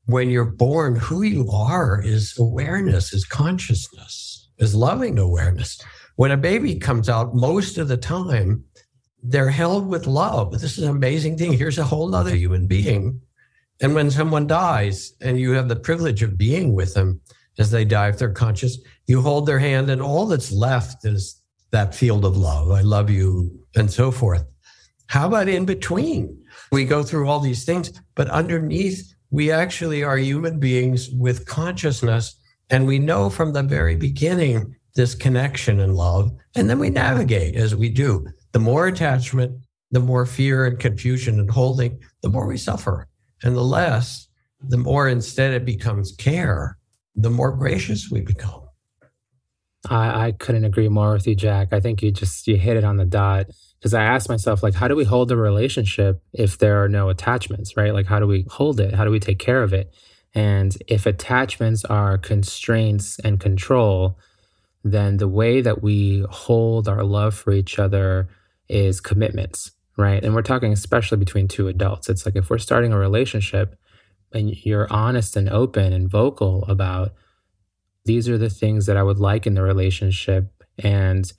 [0.07, 5.81] When you're born, who you are is awareness, is consciousness, is loving awareness.
[6.15, 8.65] When a baby comes out, most of the time,
[9.23, 10.53] they're held with love.
[10.53, 11.53] This is an amazing thing.
[11.53, 13.21] Here's a whole other human being
[13.81, 17.21] and when someone dies and you have the privilege of being with them
[17.59, 21.43] as they die, if they're conscious, you hold their hand and all that's left is
[21.73, 22.71] that field of love.
[22.71, 24.45] I love you and so forth.
[25.09, 26.43] How about in between?
[26.73, 32.39] We go through all these things, but underneath, we actually are human beings with consciousness.
[32.71, 36.31] And we know from the very beginning this connection and love.
[36.57, 38.27] And then we navigate as we do.
[38.53, 43.07] The more attachment, the more fear and confusion and holding, the more we suffer.
[43.43, 44.27] And the less,
[44.61, 46.79] the more instead it becomes care,
[47.15, 48.63] the more gracious we become.
[49.89, 51.73] I, I couldn't agree more with you, Jack.
[51.73, 53.47] I think you just you hit it on the dot.
[53.87, 57.09] Because I asked myself, like, how do we hold a relationship if there are no
[57.09, 57.95] attachments, right?
[57.95, 58.95] Like, how do we hold it?
[58.95, 59.95] How do we take care of it?
[60.35, 64.19] And if attachments are constraints and control,
[64.83, 68.29] then the way that we hold our love for each other
[68.69, 70.23] is commitments right?
[70.23, 72.09] And we're talking especially between two adults.
[72.09, 73.79] It's like if we're starting a relationship
[74.33, 77.13] and you're honest and open and vocal about
[78.05, 80.53] these are the things that I would like in the relationship.
[80.79, 81.31] And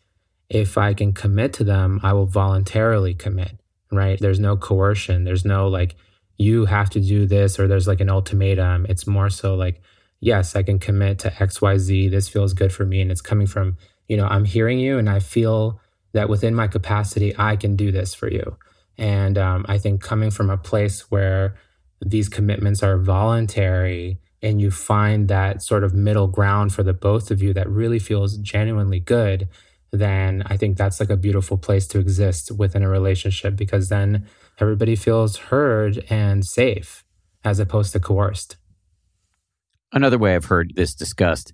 [0.50, 3.60] if I can commit to them, I will voluntarily commit,
[3.92, 4.20] right?
[4.20, 5.24] There's no coercion.
[5.24, 5.96] There's no like,
[6.38, 8.86] you have to do this or there's like an ultimatum.
[8.88, 9.82] It's more so like,
[10.20, 12.10] yes, I can commit to XYZ.
[12.10, 13.02] This feels good for me.
[13.02, 13.78] And it's coming from,
[14.08, 15.82] you know, I'm hearing you and I feel
[16.14, 18.58] that within my capacity, I can do this for you.
[18.98, 21.56] And um, I think coming from a place where
[22.02, 27.32] these commitments are voluntary and you find that sort of middle ground for the both
[27.32, 29.48] of you that really feels genuinely good,
[29.92, 34.28] then I think that's like a beautiful place to exist within a relationship because then
[34.60, 37.04] everybody feels heard and safe
[37.44, 38.58] as opposed to coerced.
[39.94, 41.54] Another way I've heard this discussed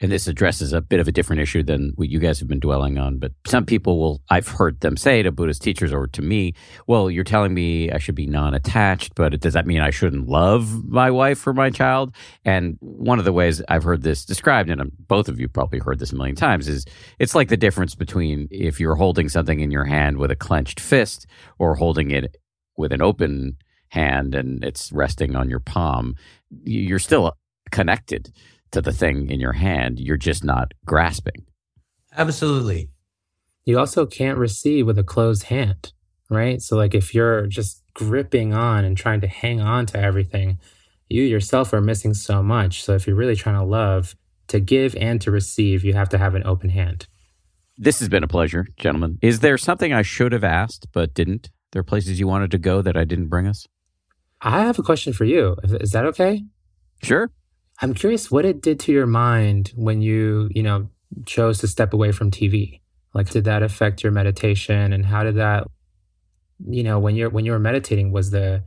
[0.00, 2.60] and this addresses a bit of a different issue than what you guys have been
[2.60, 6.22] dwelling on, but some people will, I've heard them say to Buddhist teachers or to
[6.22, 6.54] me,
[6.86, 10.28] well, you're telling me I should be non attached, but does that mean I shouldn't
[10.28, 12.14] love my wife or my child?
[12.44, 15.98] And one of the ways I've heard this described, and both of you probably heard
[15.98, 16.84] this a million times, is
[17.18, 20.78] it's like the difference between if you're holding something in your hand with a clenched
[20.78, 21.26] fist
[21.58, 22.36] or holding it
[22.76, 23.56] with an open
[23.88, 26.14] hand and it's resting on your palm.
[26.62, 27.32] You're still
[27.70, 28.32] connected
[28.72, 29.98] to the thing in your hand.
[29.98, 31.46] You're just not grasping.
[32.16, 32.90] Absolutely.
[33.64, 35.92] You also can't receive with a closed hand,
[36.30, 36.60] right?
[36.62, 40.58] So, like, if you're just gripping on and trying to hang on to everything,
[41.08, 42.82] you yourself are missing so much.
[42.82, 44.16] So, if you're really trying to love,
[44.48, 47.06] to give and to receive, you have to have an open hand.
[47.76, 49.18] This has been a pleasure, gentlemen.
[49.22, 51.50] Is there something I should have asked but didn't?
[51.72, 53.66] There are places you wanted to go that I didn't bring us?
[54.40, 55.56] I have a question for you.
[55.62, 56.42] Is that okay?
[57.02, 57.30] Sure.
[57.80, 60.88] I'm curious what it did to your mind when you, you know,
[61.26, 62.80] chose to step away from TV.
[63.14, 65.66] Like did that affect your meditation and how did that
[66.66, 68.64] you know, when you're when you were meditating was the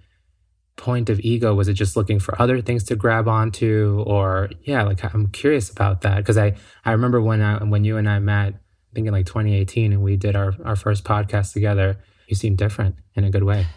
[0.78, 4.84] point of ego was it just looking for other things to grab onto or yeah,
[4.84, 6.55] like I'm curious about that because I
[6.86, 10.01] I remember when I, when you and I met I think in like 2018 and
[10.01, 11.97] we did our our first podcast together,
[12.28, 13.68] you seemed different in a good way.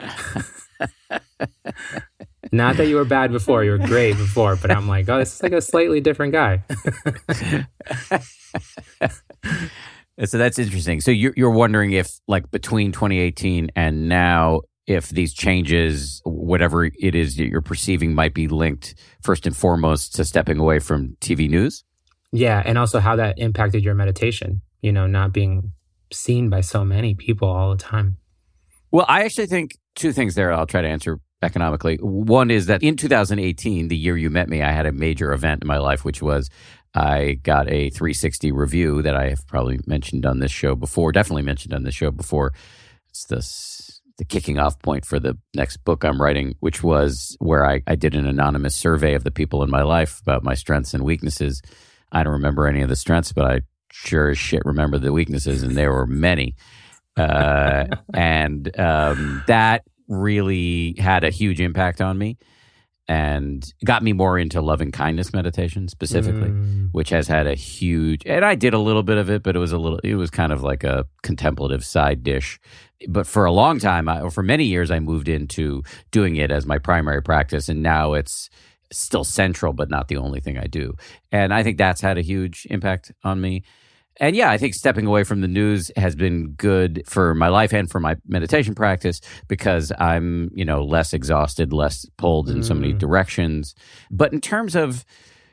[2.52, 5.34] Not that you were bad before, you were great before, but I'm like, oh, this
[5.34, 6.62] is like a slightly different guy.
[10.24, 11.00] so that's interesting.
[11.00, 17.14] So you're you're wondering if like between 2018 and now if these changes whatever it
[17.14, 21.48] is that you're perceiving might be linked first and foremost to stepping away from TV
[21.48, 21.84] news?
[22.32, 25.72] Yeah, and also how that impacted your meditation, you know, not being
[26.12, 28.16] seen by so many people all the time.
[28.90, 31.96] Well, I actually think two things there I'll try to answer economically.
[31.96, 35.62] One is that in 2018, the year you met me, I had a major event
[35.62, 36.50] in my life, which was
[36.94, 41.42] I got a 360 review that I have probably mentioned on this show before, definitely
[41.42, 42.52] mentioned on this show before.
[43.08, 47.64] It's the, the kicking off point for the next book I'm writing, which was where
[47.64, 50.94] I, I did an anonymous survey of the people in my life about my strengths
[50.94, 51.62] and weaknesses.
[52.10, 53.60] I don't remember any of the strengths, but I
[53.92, 56.54] sure as shit remember the weaknesses, and there were many.
[57.16, 62.38] Uh, and um, that really had a huge impact on me
[63.08, 66.88] and got me more into loving kindness meditation specifically, mm.
[66.92, 68.22] which has had a huge.
[68.26, 69.98] And I did a little bit of it, but it was a little.
[70.04, 72.60] It was kind of like a contemplative side dish.
[73.08, 76.50] But for a long time, I, or for many years, I moved into doing it
[76.50, 78.50] as my primary practice, and now it's
[78.92, 80.94] still central, but not the only thing I do.
[81.32, 83.62] And I think that's had a huge impact on me.
[84.20, 87.72] And yeah, I think stepping away from the news has been good for my life
[87.72, 92.64] and for my meditation practice because I'm, you know, less exhausted, less pulled in mm.
[92.64, 92.98] so many mm.
[92.98, 93.74] directions.
[94.10, 95.04] But in terms of,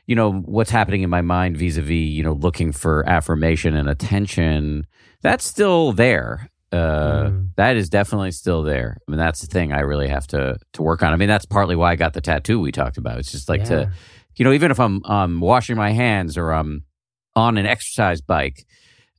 [0.08, 3.76] you know, what's happening in my mind vis a vis, you know, looking for affirmation
[3.76, 4.88] and attention,
[5.22, 6.50] that's still there.
[6.72, 7.50] Uh, mm.
[7.58, 8.98] That is definitely still there.
[9.08, 11.14] I mean, that's the thing I really have to to work on.
[11.14, 13.20] I mean, that's partly why I got the tattoo we talked about.
[13.20, 13.70] It's just like yeah.
[13.70, 13.92] to,
[14.36, 16.84] you know, even if I'm um, washing my hands or I'm
[17.36, 18.66] on an exercise bike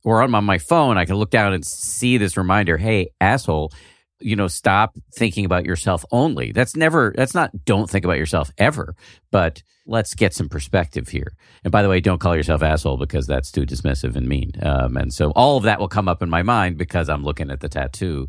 [0.03, 3.71] or on my phone, I can look down and see this reminder hey, asshole,
[4.19, 6.51] you know, stop thinking about yourself only.
[6.51, 8.95] That's never, that's not don't think about yourself ever,
[9.31, 11.33] but let's get some perspective here.
[11.63, 14.51] And by the way, don't call yourself asshole because that's too dismissive and mean.
[14.61, 17.51] Um, and so all of that will come up in my mind because I'm looking
[17.51, 18.27] at the tattoo.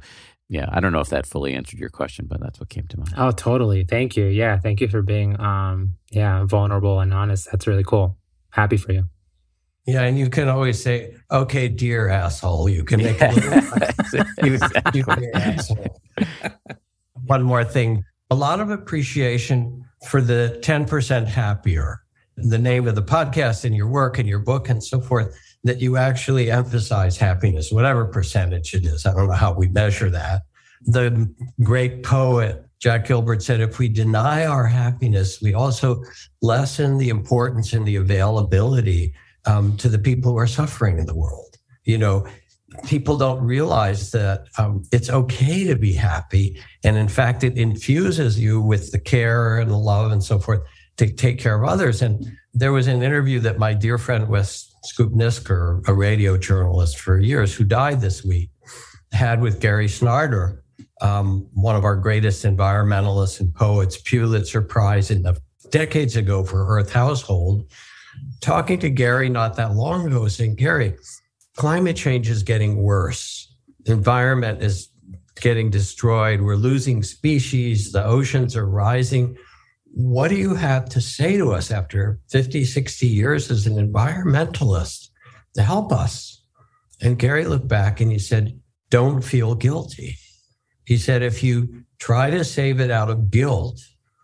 [0.49, 2.99] Yeah, I don't know if that fully answered your question, but that's what came to
[2.99, 3.15] mind.
[3.17, 3.85] Oh, totally.
[3.85, 4.27] Thank you.
[4.27, 7.51] Yeah, thank you for being, um, yeah, vulnerable and honest.
[7.51, 8.17] That's really cool.
[8.51, 9.05] Happy for you.
[9.89, 16.01] Yeah, and you can always say, "Okay, dear asshole." You can make a little asshole.
[17.25, 22.03] One more thing: a lot of appreciation for the ten percent happier.
[22.37, 25.35] The name of the podcast and your work and your book and so forth.
[25.65, 29.07] That you actually emphasize happiness, whatever percentage it is.
[29.07, 30.43] I don't know how we measure that.
[30.83, 36.05] The great poet Jack Gilbert said, if we deny our happiness, we also
[36.43, 39.15] lessen the importance and the availability
[39.49, 41.57] um, to the people who are suffering in the world.
[41.85, 42.27] You know,
[42.87, 46.61] people don't realize that um, it's okay to be happy.
[46.85, 50.61] And in fact, it infuses you with the care and the love and so forth
[50.99, 52.03] to take care of others.
[52.03, 56.99] And there was an interview that my dear friend Wes Scoop Nisker, a radio journalist
[56.99, 58.51] for years who died this week,
[59.13, 60.63] had with Gary Snyder,
[61.01, 65.41] um, one of our greatest environmentalists and poets, Pulitzer Prize in the
[65.71, 67.71] decades ago for Earth Household
[68.41, 70.97] talking to Gary not that long ago, saying, Gary,
[71.57, 73.53] climate change is getting worse.
[73.85, 74.91] The environment is
[75.41, 76.41] getting destroyed.
[76.41, 77.93] We're losing species.
[77.93, 79.37] The oceans are rising.
[79.91, 85.09] what do you have to say to us after 50, 60 years as an environmentalist
[85.55, 86.45] to help us?
[87.01, 88.61] And Gary looked back and he said,
[88.91, 90.17] don't feel guilty.
[90.85, 93.81] He said, if you try to save it out of guilt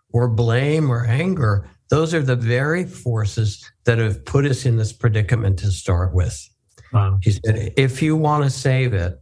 [0.09, 4.93] or blame or anger, those are the very forces that have put us in this
[4.93, 6.49] predicament to start with.
[6.91, 7.19] Wow.
[7.21, 9.21] He said, if you want to save it,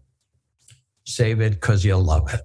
[1.06, 2.42] save it because you love it.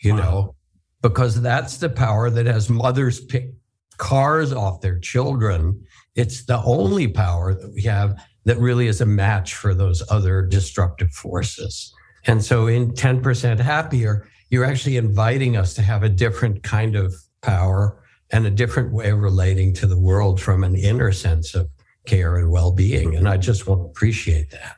[0.00, 0.18] You wow.
[0.20, 0.54] know,
[1.02, 3.52] because that's the power that has mothers pick
[3.96, 5.84] cars off their children.
[6.14, 10.42] It's the only power that we have that really is a match for those other
[10.42, 11.92] destructive forces.
[12.26, 17.12] And so in 10% happier, you're actually inviting us to have a different kind of
[17.42, 21.68] power and a different way of relating to the world from an inner sense of
[22.06, 23.14] care and well-being.
[23.14, 24.76] And I just want to appreciate that.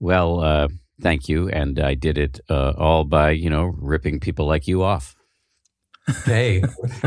[0.00, 0.68] Well, uh,
[1.00, 1.48] thank you.
[1.48, 5.16] And I did it uh, all by, you know, ripping people like you off.
[6.24, 6.62] hey,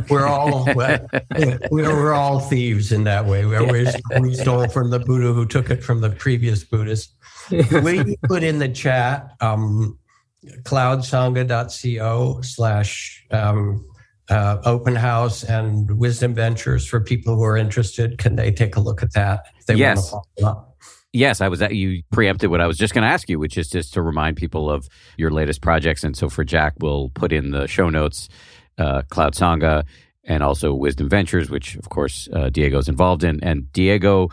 [0.10, 0.66] we're all
[1.72, 3.46] we're all thieves in that way.
[3.46, 3.88] We,
[4.20, 7.16] we stole from the Buddha who took it from the previous Buddhist.
[7.84, 10.00] We put in the chat um,
[10.64, 13.86] cloudsangha.co slash um,
[14.30, 18.18] uh, open house and wisdom ventures for people who are interested.
[18.18, 19.46] Can they take a look at that?
[19.60, 20.12] If they yes.
[20.12, 20.78] want to follow up?
[21.12, 23.58] Yes, I was at you preempted what I was just going to ask you, which
[23.58, 26.04] is just to remind people of your latest projects.
[26.04, 28.30] And so for Jack, we'll put in the show notes
[28.80, 29.84] uh, Cloud Sangha
[30.24, 33.44] and also Wisdom Ventures, which of course uh, Diego's involved in.
[33.44, 34.30] And Diego,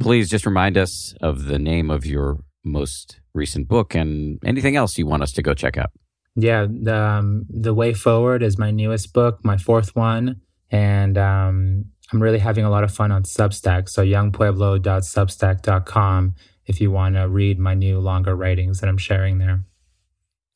[0.00, 4.98] please just remind us of the name of your most recent book and anything else
[4.98, 5.90] you want us to go check out.
[6.36, 11.84] Yeah, the, um, the Way Forward is my newest book, my fourth one, and um,
[12.12, 13.88] I'm really having a lot of fun on Substack.
[13.88, 16.34] So yungpueblo.substack.com
[16.66, 19.64] if you want to read my new longer writings that I'm sharing there.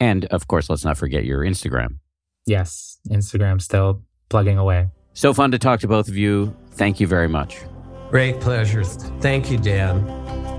[0.01, 1.99] And of course, let's not forget your Instagram.
[2.47, 4.89] Yes, Instagram still plugging away.
[5.13, 6.57] So fun to talk to both of you.
[6.73, 7.59] Thank you very much.
[8.11, 8.85] Great pleasure.
[8.85, 10.58] Thank you, Dan.